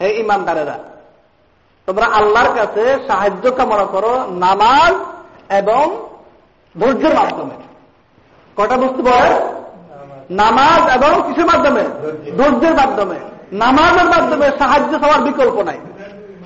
হে 0.02 0.10
ইমানদারেরা 0.20 0.80
তোমরা 1.86 2.06
আল্লাহর 2.06 2.56
কাছে 2.56 2.98
সাহায্য 3.08 3.52
কামনা 3.52 3.86
করো 3.86 4.26
নামাজ 4.30 4.94
এবং 5.52 6.10
ধৈর্যের 6.80 7.15
মাধ্যমে। 7.15 7.56
কটা 8.58 8.78
বস্তু 8.78 9.04
বলে 9.04 9.64
নামাজ 10.30 10.90
এবং 10.96 11.22
কিসের 11.28 11.46
মাধ্যমে? 11.46 11.84
ধৈর্যের 12.38 12.76
মাধ্যমে। 12.76 13.16
নামাজের 13.52 14.06
মাধ্যমে 14.06 14.52
সাহায্য 14.60 14.98
হওয়ার 14.98 15.22
বিকল্প 15.22 15.62
নাই। 15.62 15.78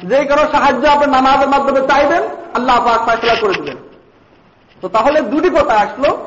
যে 0.03 0.25
কারও 0.25 0.51
সাহায্য 0.51 0.89
আপনি 0.89 1.11
নামাজের 1.11 1.47
মাধ্যমে 1.47 1.87
চাইবেন 1.87 2.23
আল্লাহ 2.53 3.05
ফাইসলা 3.05 3.35
করে 3.41 3.53
দিবেন। 3.53 3.77
তো 4.81 4.87
তাহলে 4.87 5.21
দুটি 5.21 5.49
কথা 5.49 5.73
আসলো। 5.73 6.17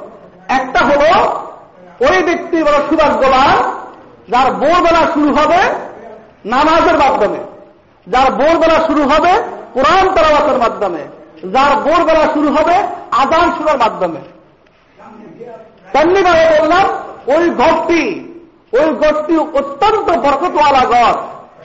একটা 0.49 0.81
হলো 0.81 1.41
ওই 2.01 2.23
ব্যক্তি 2.23 2.63
বড় 2.63 2.79
সুভাগ্যবান 2.89 3.71
যার 4.29 4.53
বোরবেলা 4.53 5.13
শুরু 5.15 5.35
হবে 5.35 5.57
নামাজের 6.45 6.99
মাধ্যমে। 6.99 7.39
যার 8.07 8.33
বোরবেলা 8.33 8.87
শুরু 8.87 9.03
হবে 9.03 9.33
কোরআন 9.75 10.15
তালাবাতের 10.15 10.59
মাধ্যমে। 10.59 10.99
যার 11.53 11.77
বোরবেলা 11.77 12.33
শুরু 12.33 12.53
হবে 12.53 12.75
আদান 13.11 13.53
শুনার 13.53 13.79
মাধ্যমে। 13.79 14.21
তেমনি 15.93 16.23
ভাবে 16.23 16.61
বললাম 16.61 17.12
ওই 17.27 17.51
ঘরটি 17.51 18.03
ওই 18.73 18.95
ঘরটি 18.95 19.39
অত্যন্ত 19.39 20.11
বরকতওয়ালা 20.11 20.85
ঘর। 20.85 21.15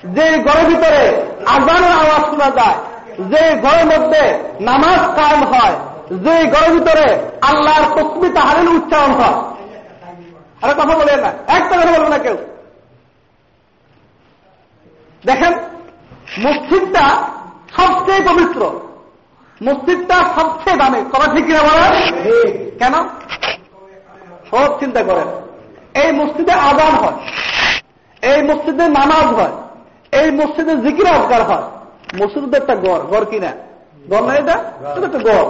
যে 0.07 0.43
ঘরের 0.43 0.65
ভিতরে 0.65 1.23
আজানের 1.45 1.91
আওয়াজ 1.91 2.21
শোনা 2.29 2.49
যায় 2.49 2.77
যে 3.19 3.61
ঘরের 3.61 3.85
মধ্যে 3.85 4.39
নামাজ 4.59 5.15
কায়ম 5.15 5.43
হয় 5.43 5.75
যে 6.11 6.51
ঘরের 6.51 6.71
ভিতরে 6.71 7.19
আল্লাহর 7.41 7.85
তসমি 7.95 8.29
তাহারের 8.29 8.69
উচ্চারণ 8.69 9.11
হয়। 9.11 9.41
আরে 10.61 10.73
কথা 10.73 10.97
বলে 10.97 11.15
না 11.15 11.27
একটা 11.27 11.77
কথা 11.77 11.91
বলবে 11.91 12.09
না 12.09 12.17
কেউ। 12.17 12.37
দেখেন 15.25 15.53
মসজিদটা 16.39 17.23
সবচেয়ে 17.77 18.21
পবিত্র। 18.21 18.79
মসজিদটা 19.63 20.15
সবচেয়ে 20.15 20.77
দামি। 20.77 21.01
কথা 21.13 21.35
ঠিক 21.35 21.45
কিনা 21.45 21.61
বলেন? 21.61 21.93
কেন? 22.79 22.93
সব 24.51 24.79
চিন্তা 24.79 25.03
করেন। 25.03 25.46
এই 26.03 26.11
মসজিদে 26.11 26.51
আজান 26.51 26.93
হয়। 26.95 27.17
এই 28.33 28.41
মসজিদে 28.41 28.85
নামাজ 28.89 29.27
হয়। 29.39 29.55
এই 30.21 30.31
মসজিদে 30.31 30.75
জিকির 30.75 31.07
আজগার 31.07 31.43
হয়। 31.43 31.65
মসজিদ 32.21 32.55
একটা 32.55 32.75
গড় 32.75 33.03
গড় 33.11 33.25
কিনা 33.25 33.51
গড় 34.09 34.25
না 34.27 34.33
এটা? 34.33 34.55
একটা 35.05 35.19
গড় 35.19 35.49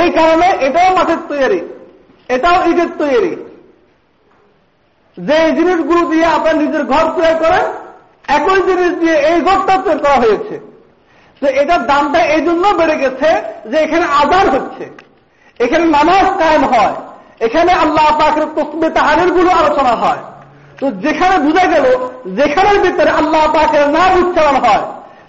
এই 0.00 0.10
কারণে 0.10 0.46
এটাও 0.66 0.96
মাঠের 0.96 1.20
তৈরি। 1.28 1.60
এটাও 2.28 2.56
ঈদের 2.70 2.86
তৈরি। 2.98 3.32
যে 5.16 5.52
জিনিসগুলো 5.52 6.02
দিয়ে 6.10 6.26
আপনার 6.26 6.56
নিজের 6.56 6.84
ঘর 6.84 7.04
তৈরি 7.16 7.34
করেন 7.38 7.64
একই 8.28 8.60
জিনিস 8.62 8.92
দিয়ে 8.92 9.16
এই 9.30 9.40
ঘরটা 9.40 9.82
তৈরি 9.82 9.98
করা 9.98 10.14
হয়েছে। 10.14 10.60
তো 11.40 11.46
এটার 11.46 11.86
দামটা 11.86 12.20
এই 12.24 12.40
জন্য 12.40 12.68
বেড়ে 12.68 12.96
গেছে 12.96 13.28
যে 13.70 13.76
এখানে 13.76 14.06
আদার 14.06 14.50
হচ্ছে। 14.50 14.84
এখানে 15.58 15.84
নামাজ 15.84 16.38
কায়েম 16.38 16.64
হয়। 16.64 16.94
এখানে 17.40 17.72
আল্লাহ 17.84 18.06
পাকের 18.20 18.46
তসবে 18.56 18.88
তাহারেরগুলো 18.96 19.50
আলোচনা 19.60 19.94
হয়। 20.02 20.22
তো 20.80 20.86
যেখানে 21.04 21.36
বুঝা 21.46 21.64
গেল, 21.72 21.86
যেখানের 22.38 22.78
ভিতরে 22.84 23.10
আল্লাহ 23.20 23.42
পাকের 23.56 23.84
নাম 23.96 24.10
উচ্চারণ 24.22 24.56
হয় 24.64 24.84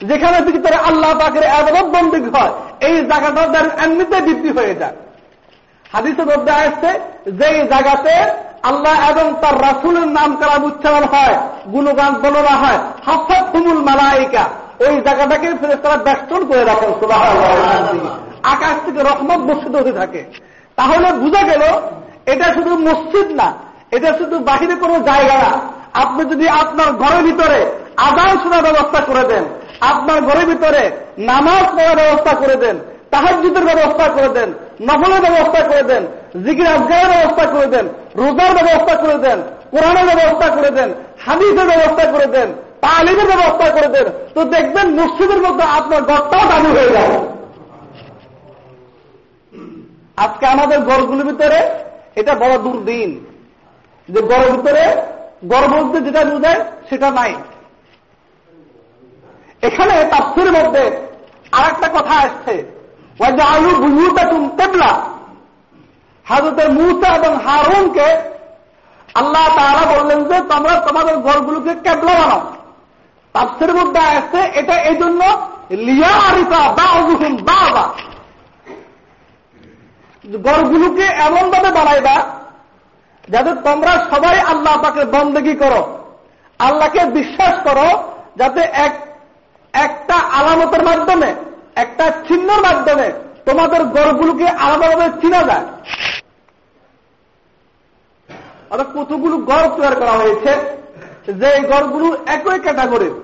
যেখানে 0.10 0.38
ভিতরে 0.48 0.78
আল্লাহ 0.90 1.12
পাকের 1.22 1.44
আদালত 1.60 1.88
বন্দী 1.96 2.20
হয়, 2.36 2.54
এই 2.88 2.96
জায়গাটা 3.10 3.42
তার 3.54 3.68
এমনিতে 3.84 4.18
বৃদ্ধি 4.26 4.52
হয়ে 4.58 4.74
যায়। 4.82 4.96
হাদিসের 5.94 6.28
মধ্যে 6.32 6.52
আসছে 6.64 6.90
যে 7.40 7.50
জায়গাতে 7.72 8.14
আল্লাহ 8.70 8.96
এবং 9.12 9.26
তার 9.42 9.56
রাসুলের 9.68 10.08
নাম 10.18 10.30
কালাম 10.40 10.62
উচ্চারণ 10.70 11.04
হয়, 11.14 11.36
গুণগান 11.74 12.14
বর্ণনা 12.22 12.56
হয় 12.62 12.80
হাফাত 13.08 13.46
হুমুল 13.54 13.82
মালাইকা, 13.90 14.44
ওই 14.86 14.96
জায়গাটাকে 15.06 15.48
তারা 15.84 15.98
বেষ্টন 16.08 16.42
করে 16.50 16.64
রাখেন 16.70 16.92
আকাশ 18.54 18.76
থেকে 18.86 19.00
রহমত 19.10 19.42
বসিত 19.50 19.74
হতে 19.80 19.94
থাকে। 20.00 20.22
তাহলে 20.78 21.08
বুঝা 21.24 21.42
গেল 21.52 21.64
এটা 22.34 22.48
শুধু 22.56 22.72
মসজিদ 22.88 23.28
না, 23.40 23.48
এটা 23.96 24.10
শুধু 24.20 24.36
বাহিরে 24.50 24.76
কোনো 24.84 24.96
জায়গা 25.10 25.36
না। 25.44 25.52
আপনি 26.04 26.22
যদি 26.32 26.46
আপনার 26.62 26.90
ঘরের 27.02 27.22
ভিতরে 27.28 27.60
আদান 28.10 28.32
শোনার 28.44 28.66
ব্যবস্থা 28.68 29.00
করে 29.10 29.24
দেন, 29.32 29.44
আপনার 29.92 30.20
ঘরের 30.28 30.46
ভিতরে 30.52 30.82
নামাজ 31.32 31.64
পড়ার 31.76 31.98
ব্যবস্থা 32.02 32.34
করে 32.42 32.56
দেন 32.64 32.76
তাহাজুদের 33.14 33.66
ব্যবস্থা 33.70 34.06
করে 34.16 34.30
দেন, 34.38 34.50
নফলের 34.88 35.22
ব্যবস্থা 35.26 35.62
করে 35.70 35.84
দেন, 35.92 36.04
জিকির 36.44 36.68
আজগারের 36.76 37.10
ব্যবস্থা 37.14 37.46
করে 37.54 37.68
দেন, 37.74 37.86
রোজার 38.20 38.52
ব্যবস্থা 38.58 38.94
করে 39.04 39.18
দেন, 39.26 39.38
কোরআনের 39.74 40.16
ব্যবস্থা 40.20 40.48
করে 40.56 40.72
দেন, 40.78 40.90
হাদিসের 41.26 41.68
ব্যবস্থা 41.72 42.04
করে 42.14 42.28
দেন, 42.36 42.48
তালিমের 42.86 43.28
ব্যবস্থা 43.32 43.68
করে 43.76 43.90
দেন, 43.96 44.08
তো 44.36 44.42
দেখবেন 44.54 44.88
মসজিদের 45.00 45.40
মধ্যে 45.46 45.66
আপনার 45.78 46.02
ঘরটাও 46.10 46.44
দাবি 46.52 46.70
হয়ে 46.78 46.94
যাবে 46.96 47.16
আজকে 50.24 50.46
আমাদের 50.54 50.80
গড়গুলির 50.90 51.28
ভিতরে 51.30 51.60
এটা 52.20 52.34
বড় 52.44 52.56
দুর্দিন। 52.66 53.10
যে 54.10 54.20
গড়ের 54.32 54.52
ভিতরে 54.56 54.84
গড় 55.52 55.68
বলতে 55.76 55.98
যেটা 56.06 56.22
বোঝায়, 56.32 56.62
সেটা 56.90 57.10
নাই। 57.12 57.32
এখানে 59.68 59.94
তাফসির 60.14 60.50
মধ্যে 60.58 60.84
আর 61.58 61.64
একটা 61.72 61.88
কথা 61.98 62.16
আসছে। 62.26 62.56
আলু 63.54 63.72
বুঝুটা 63.84 64.24
তুমি 64.32 64.48
তেবলা 64.58 64.92
হাজরতের 66.26 66.70
মুসা 66.78 67.10
এবং 67.20 67.32
হারুনকে 67.46 68.08
আল্লাহ 69.20 69.46
তারা 69.58 69.84
বললেন 69.94 70.20
যে, 70.30 70.38
তোমরা 70.52 70.74
তোমাদের 70.88 71.16
ঘরগুলোকে 71.26 71.74
কেবলা 71.86 72.14
বানাও। 72.20 72.42
তাফসির 73.36 73.72
মধ্যে 73.80 74.00
আসছে, 74.00 74.40
এটা 74.60 74.76
এই 74.90 74.96
জন্য 75.02 75.22
লিয়া 75.88 76.14
আরিফা 76.30 76.62
বা 76.78 76.88
বা 77.48 77.60
বা 77.76 77.86
গড়গুলোকে 80.36 81.04
এমন 81.04 81.50
ভাবে 81.50 81.72
বানাইবা 81.72 82.16
যাতে 83.30 83.56
তোমরা 83.56 83.94
সবাই 84.12 84.40
আল্লাহ 84.40 84.82
পাকে 84.82 85.06
বন্দেগি 85.06 85.56
করো 85.56 86.00
আল্লাহকে 86.60 87.06
বিশ্বাস 87.06 87.56
করো 87.64 88.04
যাতে 88.36 88.60
এক 88.60 88.94
একটা 89.74 90.16
আলামতের 90.16 90.84
মাধ্যমে 90.84 91.36
একটা 91.76 92.10
চিহ্নর 92.28 92.62
মাধ্যমে 92.62 93.12
তোমাদের 93.46 93.84
গড়গুলোকে 93.86 94.48
আলাদাভাবে 94.50 95.22
চিনা 95.22 95.44
যায়। 95.44 95.66
অর্থাৎ 98.70 98.88
কতগুলো 98.98 99.38
গড় 99.38 99.70
তৈরি 99.70 99.96
করা 99.96 100.12
হয়েছে 100.12 100.52
যে 101.34 101.48
এই 101.48 101.62
গড়গুলো 101.62 102.18
একই 102.26 102.60
ক্যাটাগরির 102.60 103.16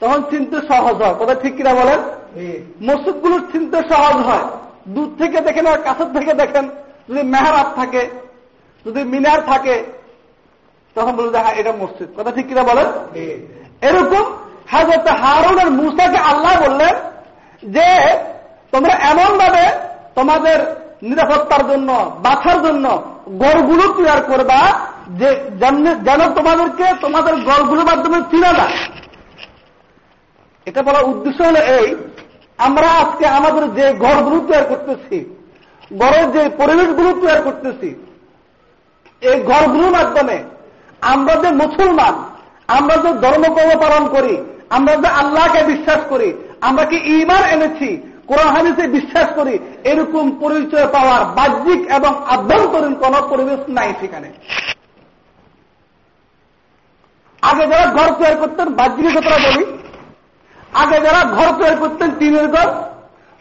তখন 0.00 0.22
চিনতে 0.30 0.56
সহজ 0.68 1.02
হয়। 1.02 1.14
কথা 1.14 1.34
ঠিক 1.34 1.56
কিনা 1.56 1.74
বলেন? 1.74 2.00
মসজিদগুলো 2.82 3.38
চিনতে 3.38 3.78
সহজ 3.94 4.16
হয়। 4.16 4.61
দূর 4.88 5.08
থেকে 5.18 5.40
দেখেন 5.40 5.66
আর 5.66 5.78
কাছের 5.78 6.08
থেকে 6.18 6.32
দেখেন। 6.34 6.68
যদি 7.08 7.22
মেহরাব 7.22 7.68
থাকে 7.76 8.10
যদি 8.86 9.04
মিনার 9.04 9.40
থাকে 9.46 9.84
তখন 10.94 11.12
বলবে 11.12 11.38
হ্যাঁ 11.38 11.54
এটা 11.54 11.72
মসজিদ। 11.72 12.08
কথা 12.16 12.30
ঠিক 12.30 12.46
কিনা 12.48 12.62
বলেন? 12.62 12.88
এরকম 13.88 14.24
হাজরত 14.70 15.06
হারুন 15.08 15.58
আর 15.58 15.70
মুসাকে 15.70 16.18
আল্লাহ 16.18 16.68
বললেন 16.68 16.94
যে 17.62 17.86
তোমরা 18.72 18.94
এমন 18.94 19.38
ভাবে 19.38 19.64
তোমাদের 20.14 20.58
নিরাপত্তার 21.02 21.68
জন্য 21.68 21.92
বাছার 22.22 22.62
জন্য 22.62 23.02
গড়গুলো 23.38 23.84
তৈরি 23.92 24.22
করবা 24.26 24.60
যে 25.10 25.28
যেন 26.04 26.34
তোমাদেরকে 26.34 26.86
তোমাদের 27.00 27.34
গড়গুলোর 27.36 27.84
মাধ্যমে 27.84 28.20
চিনা 28.30 28.52
যায়। 28.52 28.76
এটা 30.66 30.82
বলার 30.82 31.04
উদ্দেশ্য 31.04 31.42
হলো 31.42 31.60
এই 31.60 31.96
আমরা 32.58 32.88
আজকে 32.90 33.26
আমাদের 33.26 33.74
যে 33.74 33.92
ঘরগুলো 33.98 34.40
তৈরি 34.40 34.64
করতেছি, 34.68 35.16
ঘরের 35.98 36.32
যে 36.32 36.48
পরিবেশগুলো 36.56 37.12
তৈরি 37.12 37.42
করতেছি, 37.44 37.88
এই 39.22 39.42
ঘরগুলোর 39.42 39.90
মাধ্যমে 39.90 40.44
আমরা 41.02 41.34
যে 41.34 41.50
মুসলমান, 41.50 42.14
আমরা 42.68 42.96
যে 42.96 43.10
ধর্মকর্ম 43.14 43.80
পালন 43.80 44.08
করি, 44.08 44.36
আমরা 44.70 44.96
যে 44.96 45.08
আল্লাহকে 45.08 45.64
বিশ্বাস 45.64 46.00
করি, 46.08 46.32
আমরা 46.60 46.84
কি 46.84 46.96
ইমান 46.96 47.42
এনেছি, 47.44 48.02
কোরআন 48.26 48.48
হাদিসে 48.48 48.88
বিশ্বাস 48.88 49.28
করি, 49.34 49.58
এরকম 49.84 50.30
পরিচয় 50.40 50.86
পাওয়ার 50.86 51.24
বাহ্যিক 51.24 51.90
এবং 51.92 52.12
আভ্যন্তরীণ 52.26 52.94
কোন 52.94 53.14
পরিবেশ 53.28 53.60
নাই 53.68 53.94
সেখানে। 54.00 54.28
আগে 57.42 57.66
যারা 57.66 57.86
ঘর 57.86 58.08
তৈরি 58.14 58.36
করতেন, 58.40 58.68
বাহ্যিক 58.68 59.16
কথাটা 59.16 59.38
বলি। 59.48 59.64
আগে 60.72 61.00
যারা 61.00 61.24
ঘর 61.24 61.48
তৈরি 61.62 61.76
করতেন 61.76 62.10
টিনের 62.10 62.48
ঘর, 62.48 62.68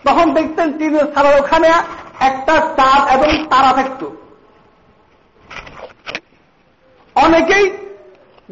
তখন 0.05 0.33
দেখতেন 0.33 0.77
টিনের 0.77 1.13
ছাড়া 1.13 1.29
ওখানে 1.39 1.67
একটা 2.19 2.55
চাঁদ 2.77 3.01
এবং 3.15 3.45
তারা 3.49 3.73
থাকত। 3.73 4.05
অনেকেই 7.15 7.71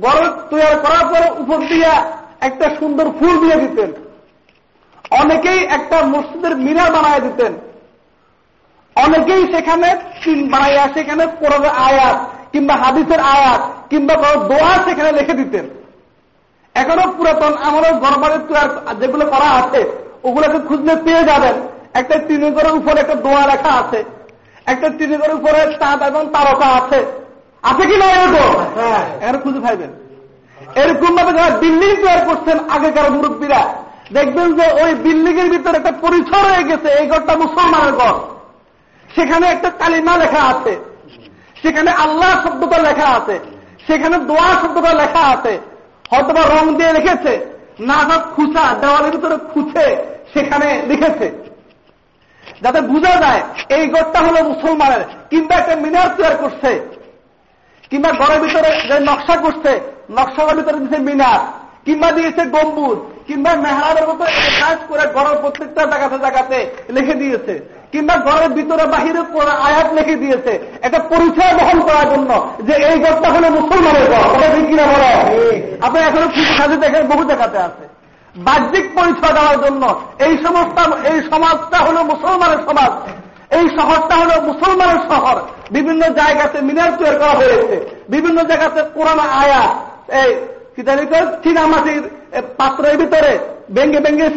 ঘর 0.01 0.17
তৈরি 0.49 0.75
করার 0.81 1.05
পরে 1.11 1.41
উপর 1.41 1.57
দিয়া 1.57 1.93
একটা 2.41 2.69
সুন্দর 2.79 3.05
ফুল 3.19 3.39
দিয়ে 3.39 3.67
দিতেন। 3.67 3.91
অনেকেই 5.11 5.59
একটা 5.63 6.05
মসজিদের 6.05 6.57
মিনার 6.57 6.91
বানায় 6.91 7.19
দিতেন। 7.19 7.53
অনেকেই 8.95 9.53
সেখানে 9.53 9.95
বানাইয়া, 10.25 10.87
সেখানে 10.93 11.25
কোরআনের 11.25 11.69
আয়াত 11.69 12.17
কিংবা 12.51 12.75
হাদিসের 12.75 13.19
আয়াত 13.19 13.61
কিংবা 13.89 14.13
কোনো 14.13 14.35
দোয়া 14.43 14.83
সেখানে 14.85 15.11
লিখে 15.11 15.33
দিতেন। 15.33 15.78
এখনও 16.75 17.13
পুরাতন 17.17 17.53
আমারও 17.58 17.93
গরবারের 17.93 18.39
যেগুলো 18.99 19.25
করা 19.25 19.49
আছে 19.49 19.86
ওগুলোকে 20.23 20.60
খুঁজলে 20.60 20.95
পেয়ে 20.95 21.23
যাবেন। 21.23 21.53
একটা 21.93 22.19
তিনগরের 22.19 22.71
উপরে 22.71 22.99
একটা 22.99 23.15
দোয়া 23.15 23.45
লেখা 23.45 23.71
আছে। 23.71 24.03
একটা 24.65 24.89
তিনগরের 24.89 25.36
উপরে 25.36 25.77
চাঁদ 25.79 26.01
এবং 26.01 26.27
তারকা 26.34 26.65
আছে। 26.65 27.05
আছে 27.63 27.88
কি 27.88 27.97
না 27.97 28.05
এরকম? 28.05 28.58
হ্যাঁ। 28.75 29.03
এখানে 29.21 29.38
খুঁজে 29.38 29.60
পাইবেন। 29.60 29.89
এরকম 30.75 31.15
ভাবে 31.15 31.34
যারা 31.34 31.58
বিল্ডিং 31.58 31.95
তৈরি 31.95 32.25
করছেন 32.25 32.69
আগেকার 32.69 33.12
মুরব্বীরা 33.12 33.73
দেখবেন 34.13 34.53
যে 34.53 34.84
ওই 34.84 34.93
বিল্ডিং 34.93 35.39
এর 35.39 35.49
ভিতরে 35.49 35.77
একটা 35.77 35.91
পরিসর 35.91 36.53
হয়ে 36.53 36.63
গেছে 36.63 36.89
এই 36.89 37.08
ঘরটা 37.08 37.36
মুসলমানের 37.36 37.93
ঘর। 37.93 38.13
সেখানে 39.15 39.47
একটা 39.47 39.69
কালিমা 39.69 40.17
লেখা 40.17 40.41
আছে। 40.41 40.79
সেখানে 41.62 41.91
আল্লাহ 41.91 42.47
শব্দটা 42.47 42.77
লেখা 42.77 43.08
আছে। 43.08 43.39
সেখানে 43.88 44.17
দোয়া 44.17 44.53
শব্দটা 44.62 44.93
লেখা 44.93 45.19
আছে। 45.19 45.60
হয়তো 46.12 46.32
বা 46.34 46.43
রং 46.43 46.65
দিয়ে 46.78 46.91
লিখেছে। 46.93 47.34
না 47.89 47.98
সব 48.10 48.22
খুচা, 48.36 48.65
দেওয়ালের 48.82 49.12
ভিতরে 49.12 49.38
খুঁচে 49.52 49.86
সেখানে 50.34 50.67
লিখেছে। 50.89 51.28
যাতে 52.63 52.80
বোঝা 52.82 53.13
যায়, 53.24 53.41
এই 53.76 53.84
গড়টা 53.88 54.19
হলো 54.19 54.39
মুসলমানের, 54.52 55.04
কিংবা 55.30 55.56
একটা 55.56 55.76
মিনার 55.76 56.10
তৈরি 56.17 56.38
করছে, 56.43 56.72
কিংবা 57.91 58.10
ঘরের 58.12 58.39
ভিতরে 58.43 58.69
যে 58.89 58.95
নকশা 59.00 59.36
করছে, 59.36 59.72
নকশার 60.17 60.56
ভিতরে 60.60 60.78
দিয়েছে 60.80 61.00
মিনার, 61.10 61.39
কিংবা 61.86 62.10
দিয়েছে 62.12 62.41
গম্বুজ, 62.56 62.98
কিংবা 63.28 63.52
মেহরাবের 63.56 64.06
মতো 64.10 64.26
কাজ 64.62 64.78
করে 64.89 65.04
ঘরের 65.15 65.38
প্রত্যেকটা 65.41 65.82
জায়গাতে 65.91 66.17
জায়গাতে 66.26 66.58
লিখে 66.95 67.13
দিয়েছে। 67.13 67.54
কিংবা 67.91 68.15
ঘরের 68.15 68.49
ভিতরে 68.49 68.86
বাহিরে 68.86 69.21
আয়াত 69.67 69.93
লিখে 69.93 70.15
দিয়েছে। 70.15 70.54
একটা 70.82 70.99
পরিচয় 70.99 71.54
বহন 71.54 71.80
করার 71.80 72.08
জন্য 72.10 72.49
যে 72.60 72.73
এই 72.73 72.99
ঘরটা 72.99 73.30
হলো 73.30 73.49
মুসলমানের 73.49 74.06
ঘর 74.12 74.25
কিনা 74.67 74.86
বলে? 74.86 75.12
আপনি 75.82 75.99
এখনও 75.99 76.28
কিছু 76.28 76.54
কাজে 76.58 76.78
দেখেন? 76.78 77.08
বহু 77.08 77.23
জায়গাতে 77.23 77.58
আছে। 77.58 77.86
বাহ্যিক 78.36 78.86
পরিচয় 78.95 79.34
দেওয়ার 79.34 79.58
জন্য 79.65 79.84
এই 80.19 80.38
সমস্ত 80.38 80.78
এই 81.06 81.21
সমাজটা 81.32 81.78
হলো 81.78 82.04
মুসলমানের 82.04 82.62
সমাজ। 82.67 82.91
এই 83.58 83.65
শহরটা 83.69 84.15
হলো 84.15 84.41
মুসলমানের 84.41 85.02
শহর। 85.10 85.36
বিভিন্ন 85.71 86.02
জায়গাতে 86.10 86.62
মিনার 86.62 86.91
তৈরি 86.99 87.17
করা 87.17 87.36
হয়েছে। 87.41 87.75
বিভিন্ন 88.10 88.43
জায়গাতে 88.43 88.82
কোরআন 88.93 89.19
আয়া 89.19 89.63
এই 90.21 90.32
পাত্রের 92.57 92.95
ভিতরে 92.97 93.33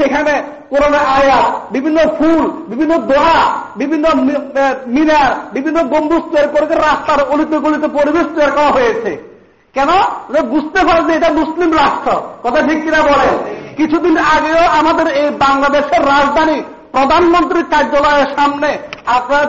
সেখানে 0.00 0.34
কোরআন 0.70 0.94
বিভিন্ন 1.74 1.98
ফুল, 2.18 2.44
বিভিন্ন 2.70 2.94
দোয়া 3.10 3.38
বিভিন্ন 3.76 4.06
মিনার, 4.86 5.30
বিভিন্ন 5.52 5.78
গম্বুজ 5.82 6.22
তৈরি 6.32 6.48
করে 6.52 6.74
রাস্তার 6.74 7.20
পরিবেশ 7.98 8.26
তৈরি 8.36 8.52
করা 8.58 8.70
হয়েছে। 8.78 9.12
কেন? 9.74 9.90
বুঝতে 10.42 10.80
পারে 10.86 11.02
যে 11.02 11.12
এটা 11.18 11.30
মুসলিম 11.40 11.70
রাষ্ট্র। 11.72 12.10
কথা 12.42 12.60
ঠিক 12.68 12.78
কিনা 12.84 13.00
কিছুদিন 13.76 14.16
আগেও 14.36 14.62
আমাদের 14.80 15.06
এই 15.20 15.28
বাংলাদেশের 15.44 16.02
রাজধানী 16.06 16.58
প্রধানমন্ত্রীর 16.92 17.66
কার্যালয়ের 17.70 18.28
সামনে 18.36 18.70
আপনার 19.16 19.46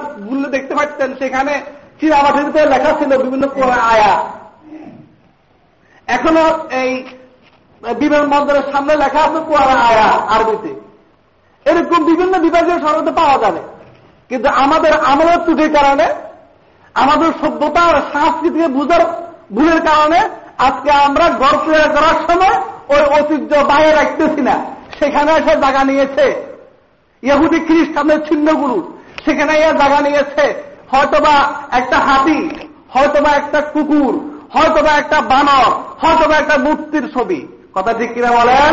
দেখতে 0.52 0.74
পাচ্ছেন, 0.76 1.10
সেখানে 1.20 1.54
চিরামাটিতে 2.00 2.62
লেখা 2.66 2.92
ছিল 3.00 3.12
বিভিন্ন 3.24 3.46
আয়া। 3.94 4.14
এখনও 6.08 6.70
এই 6.72 7.04
বিমানবন্দরের 8.00 8.72
সামনে 8.72 8.96
লেখা 8.96 9.20
আছে 9.20 9.40
কোয়ারা 9.40 9.82
আয়া 9.82 10.04
আরবিতে। 10.04 10.80
এরকম 11.70 12.04
বিভিন্ন 12.04 12.40
বিভাগীয় 12.40 12.80
সরকার 12.80 13.14
পাওয়া 13.14 13.38
যাবে। 13.38 13.60
কিন্তু 14.30 14.50
আমাদের 14.50 14.94
আমলের 14.94 15.38
ত্রুটির 15.38 15.74
কারণে, 15.74 16.14
আমাদের 16.94 17.32
সভ্যতা 17.42 17.82
আর 17.82 18.02
সংস্কৃতিকে 18.14 18.68
বুঝার 18.68 19.32
ভুলের 19.54 19.82
কারণে 19.82 20.20
আজকে 20.58 20.92
আমরা 20.92 21.30
ঘর 21.30 21.58
করার 21.58 22.32
সময় 22.32 22.62
ওই 22.90 23.20
ঐতিহ্য 23.20 23.56
বাইরে 23.56 23.92
রাখতেছি 23.92 24.42
না। 24.42 24.66
সেখানে 25.00 25.32
এসে 25.32 25.56
জায়গা 25.56 25.84
নিয়েছে। 25.84 26.58
ইহুদি 27.24 27.60
খ্রিস্টানের 27.60 28.28
ছিন্নগুরু। 28.28 28.98
সেখানে 29.26 29.54
এ 29.54 29.74
জায়গা 29.74 30.02
নিয়েছে। 30.02 30.64
হয়তোবা 30.92 31.54
একটা 31.72 32.00
হাতি, 32.00 32.50
হয়তোবা 32.90 33.30
একটা 33.30 33.62
কুকুর 33.62 34.33
হয়তোবা 34.54 34.92
একটা 34.92 35.22
বানর 35.22 35.72
হয়তোবা 36.02 36.36
একটা 36.38 36.58
মূর্তির 36.58 37.06
ছবি। 37.14 37.48
কথা 37.74 37.94
ঠিক 37.94 38.14
কিনা 38.14 38.32
বলেন? 38.32 38.72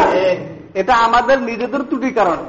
এটা 0.74 0.94
আমাদের 1.06 1.36
নিজেদের 1.42 1.82
ত্রুটির 1.88 2.14
কারণে। 2.14 2.46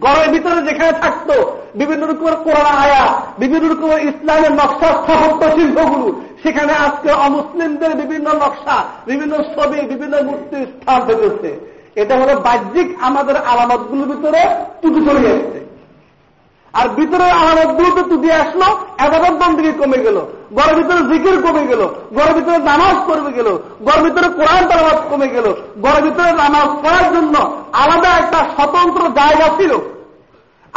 গড়ের 0.00 0.28
ভিতরে 0.28 0.60
যেখানে 0.62 0.92
থাকতো 0.92 1.34
বিভিন্ন 1.74 2.02
রকমের 2.06 2.36
কোরআন 2.36 2.66
আয়া 2.84 3.04
বিভিন্ন 3.38 3.64
রকমের 3.68 4.00
ইসলামের 4.10 4.52
নকশা 4.52 4.88
স্থাপত্য 4.98 5.42
শিল্পগুলো 5.56 6.06
সেখানে 6.42 6.72
আজকে 6.86 7.10
অমুসলিমদের 7.26 7.92
বিভিন্ন 7.94 8.26
নকশা 8.34 8.76
বিভিন্ন 9.06 9.34
ছবি 9.54 9.78
বিভিন্ন 9.92 10.14
মূর্তির 10.22 10.66
স্থান 10.66 11.00
পেতেছে 11.06 11.50
এটা 11.94 12.14
হলো 12.16 12.34
বাহ্যিক 12.40 12.88
আমাদের 13.00 13.36
আলামতগুলোর 13.36 14.08
ভিতরে 14.12 14.42
টুটু 14.82 15.00
চলে 15.06 15.22
যাচ্ছে 15.28 15.58
আর 16.78 16.86
ভিতরের 16.98 17.32
আলামতগুলো 17.40 17.90
তো 17.96 18.02
টুটি 18.10 18.28
আসলো, 18.42 18.66
এবাদত 19.04 19.34
বন্দী 19.40 19.70
কমে 19.80 19.98
গেল, 20.06 20.16
ঘরের 20.56 20.74
ভিতরে 20.78 21.00
জিকির 21.10 21.36
কমে 21.44 21.64
গেল, 21.70 21.82
ঘরের 22.16 22.34
ভিতরে 22.38 22.58
নামাজ 22.70 22.96
করবে 23.08 23.30
গেল, 23.38 23.48
ঘরের 23.86 24.02
ভিতরে 24.06 24.28
কোরআন 24.38 24.62
তালাবাদ 24.70 24.98
কমে 25.10 25.28
গেল, 25.36 25.46
ঘরের 25.84 26.02
ভিতরে 26.06 26.30
নামাজ 26.42 26.68
পড়ার 26.82 27.06
জন্য 27.14 27.34
আলাদা 27.82 28.10
একটা 28.22 28.38
স্বতন্ত্র 28.54 29.02
জায়গা 29.18 29.48
ছিল। 29.58 29.72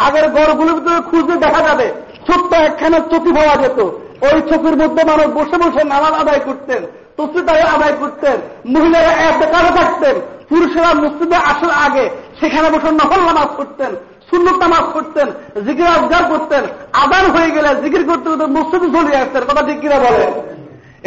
আগের 0.05 0.25
গড়গুলোর 0.35 0.75
ভিতরে 0.77 0.99
খুঁজে 1.09 1.35
দেখা 1.45 1.61
যাবে, 1.67 1.87
ছোট্ট 2.25 2.51
একখানে 2.67 2.97
চকি 3.11 3.31
পাওয়া 3.37 3.55
যেত। 3.61 3.79
ওই 4.27 4.37
চোখের 4.49 4.75
মধ্যে 4.81 5.01
মানুষ 5.11 5.27
বসে 5.37 5.57
বসে 5.63 5.81
নামাজ 5.93 6.13
আদায় 6.21 6.41
করতেন 6.47 6.81
তসিদায় 7.17 7.65
আদায় 7.75 7.95
করতেন, 8.01 8.37
মহিলারা 8.73 9.13
এক 9.27 9.35
দোকানে 9.41 9.71
থাকতেন, 9.79 10.15
পুরুষেরা 10.49 10.91
মসজিদে 11.01 11.37
আসার 11.51 11.73
আগে 11.85 12.05
সেখানে 12.39 12.67
বসে 12.73 12.89
নফল 12.99 13.21
নামাজ 13.29 13.49
করতেন 13.59 13.91
সুন্নত 14.31 14.57
নামাজ 14.63 14.85
করতেন, 14.95 15.27
জিকির 15.65 15.87
আজগার 15.97 16.23
করতেন, 16.33 16.63
আদান 17.03 17.25
হয়ে 17.35 17.49
গেলে 17.55 17.69
জিকির 17.83 18.03
করতে 18.09 18.27
করতে 18.29 18.45
মসজিদে 18.57 18.87
চলে 18.95 19.21
আসতেন, 19.23 19.41
কথা 19.49 19.63
ঠিক 19.69 19.79
বলে 20.05 20.25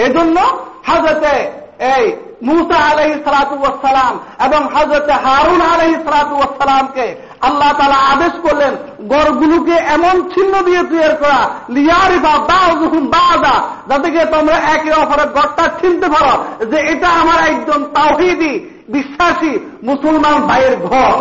এই 0.05 0.11
জন্য 0.17 0.37
হাজতে 0.89 1.35
এই 1.97 2.05
মুসা 2.49 2.79
আলহি 2.91 3.15
সালাতাম 3.25 4.15
এবং 4.47 4.61
হজরত 4.75 5.09
হারুন 5.25 5.61
আলহি 5.73 5.95
সালাতামকে 6.05 7.07
আল্লাহ 7.49 7.71
তালা 7.79 7.99
আদেশ 8.13 8.35
করলেন, 8.45 8.73
গড়গুলোকে 9.13 9.77
এমন 9.97 10.15
ছিন্ন 10.33 10.55
দিয়ে 10.67 10.83
তৈরি 10.91 11.17
করা, 11.23 11.41
লিয়ারিফা 11.77 12.35
বাহুম 12.51 13.05
বাদা 13.15 13.55
যাতে 13.89 14.09
গিয়ে 14.15 14.27
তোমরা 14.35 14.57
একে 14.75 14.91
অপরের 15.03 15.29
গড়টা 15.37 15.65
ছিনতে 15.81 16.07
পারো, 16.15 16.33
যে 16.71 16.79
এটা 16.93 17.09
আমার 17.23 17.41
একজন 17.51 17.81
তাওহিদি, 17.97 18.53
বিশ্বাসী 18.97 19.53
মুসলমান 19.89 20.37
ভাইয়ের 20.49 20.77
ঘর। 20.89 21.15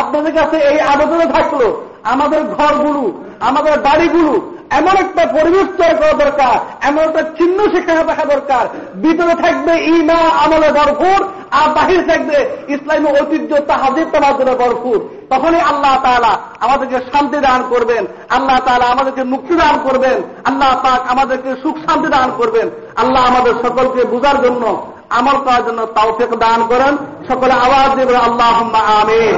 আপনাদের 0.00 0.32
কাছে 0.34 0.56
এই 0.56 0.80
আবেদনে 0.80 1.26
থাকল। 1.26 1.60
আমাদের 2.04 2.40
ঘরগুলো, 2.44 3.04
আমাদের 3.40 3.74
বাড়িগুলো 3.80 4.34
এমন 4.70 4.94
একটা 5.04 5.22
পরিবেশ 5.26 5.66
তৈরি 5.78 5.96
করা 5.96 6.14
দরকার, 6.24 6.56
এমন 6.88 6.98
একটা 6.98 7.22
চিহ্ন 7.22 7.58
সেখানে 7.74 8.02
থাকা 8.04 8.24
দরকার। 8.24 8.64
ভিতরে 9.02 9.34
থাকবে 9.34 9.72
ইমা 9.84 10.20
আমলে 10.44 10.68
ভরপুর, 10.72 11.18
আর 11.50 11.68
বাহিরে 11.74 12.02
থাকবে 12.02 12.38
ইসলামী 12.68 13.08
ঐতিহ্য 13.20 13.50
তাহাজির 13.60 14.06
তামাজের 14.12 14.56
ভরপুর। 14.56 14.98
তখনই 15.30 15.60
আল্লাহ 15.60 15.94
তালা 16.02 16.32
আমাদেরকে 16.60 16.98
শান্তি 17.12 17.38
দান 17.38 17.60
করবেন। 17.68 18.06
আল্লাহ 18.30 18.58
তালা 18.66 18.86
আমাদেরকে 18.86 19.22
মুক্তি 19.24 19.54
দান 19.54 19.74
করবেন। 19.84 20.18
আল্লাহ 20.44 20.70
পাক 20.82 21.00
আমাদেরকে 21.08 21.50
সুখ 21.62 21.76
শান্তি 21.86 22.08
দান 22.08 22.28
করবেন। 22.36 22.66
আল্লাহ 22.96 23.22
আমাদের 23.30 23.54
সকলকে 23.62 24.00
বুঝার 24.04 24.38
জন্য 24.42 24.62
আমল 25.09 25.37
করার 25.45 25.63
জন্য 25.65 25.81
তাওফিক 25.97 26.31
দান 26.35 26.59
করেন 26.71 26.93
সকলে 27.29 27.53
আওয়াজ 27.65 27.89
দেবেন 27.99 28.17
আল্লাহ 28.27 28.55
আমিন 28.99 29.35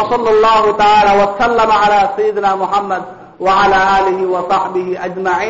ওসল্লাহ 0.00 0.62
তাআলা 0.82 1.12
ওয়া 1.18 1.26
সাল্লামা 1.40 1.74
আলা 1.84 2.00
সাইয়্যিদিনা 2.16 2.50
মুহাম্মদ 2.62 3.04
وعلى 3.40 3.78
آله 3.98 4.18
وصحبه 4.26 4.86
أجمعين 5.06 5.48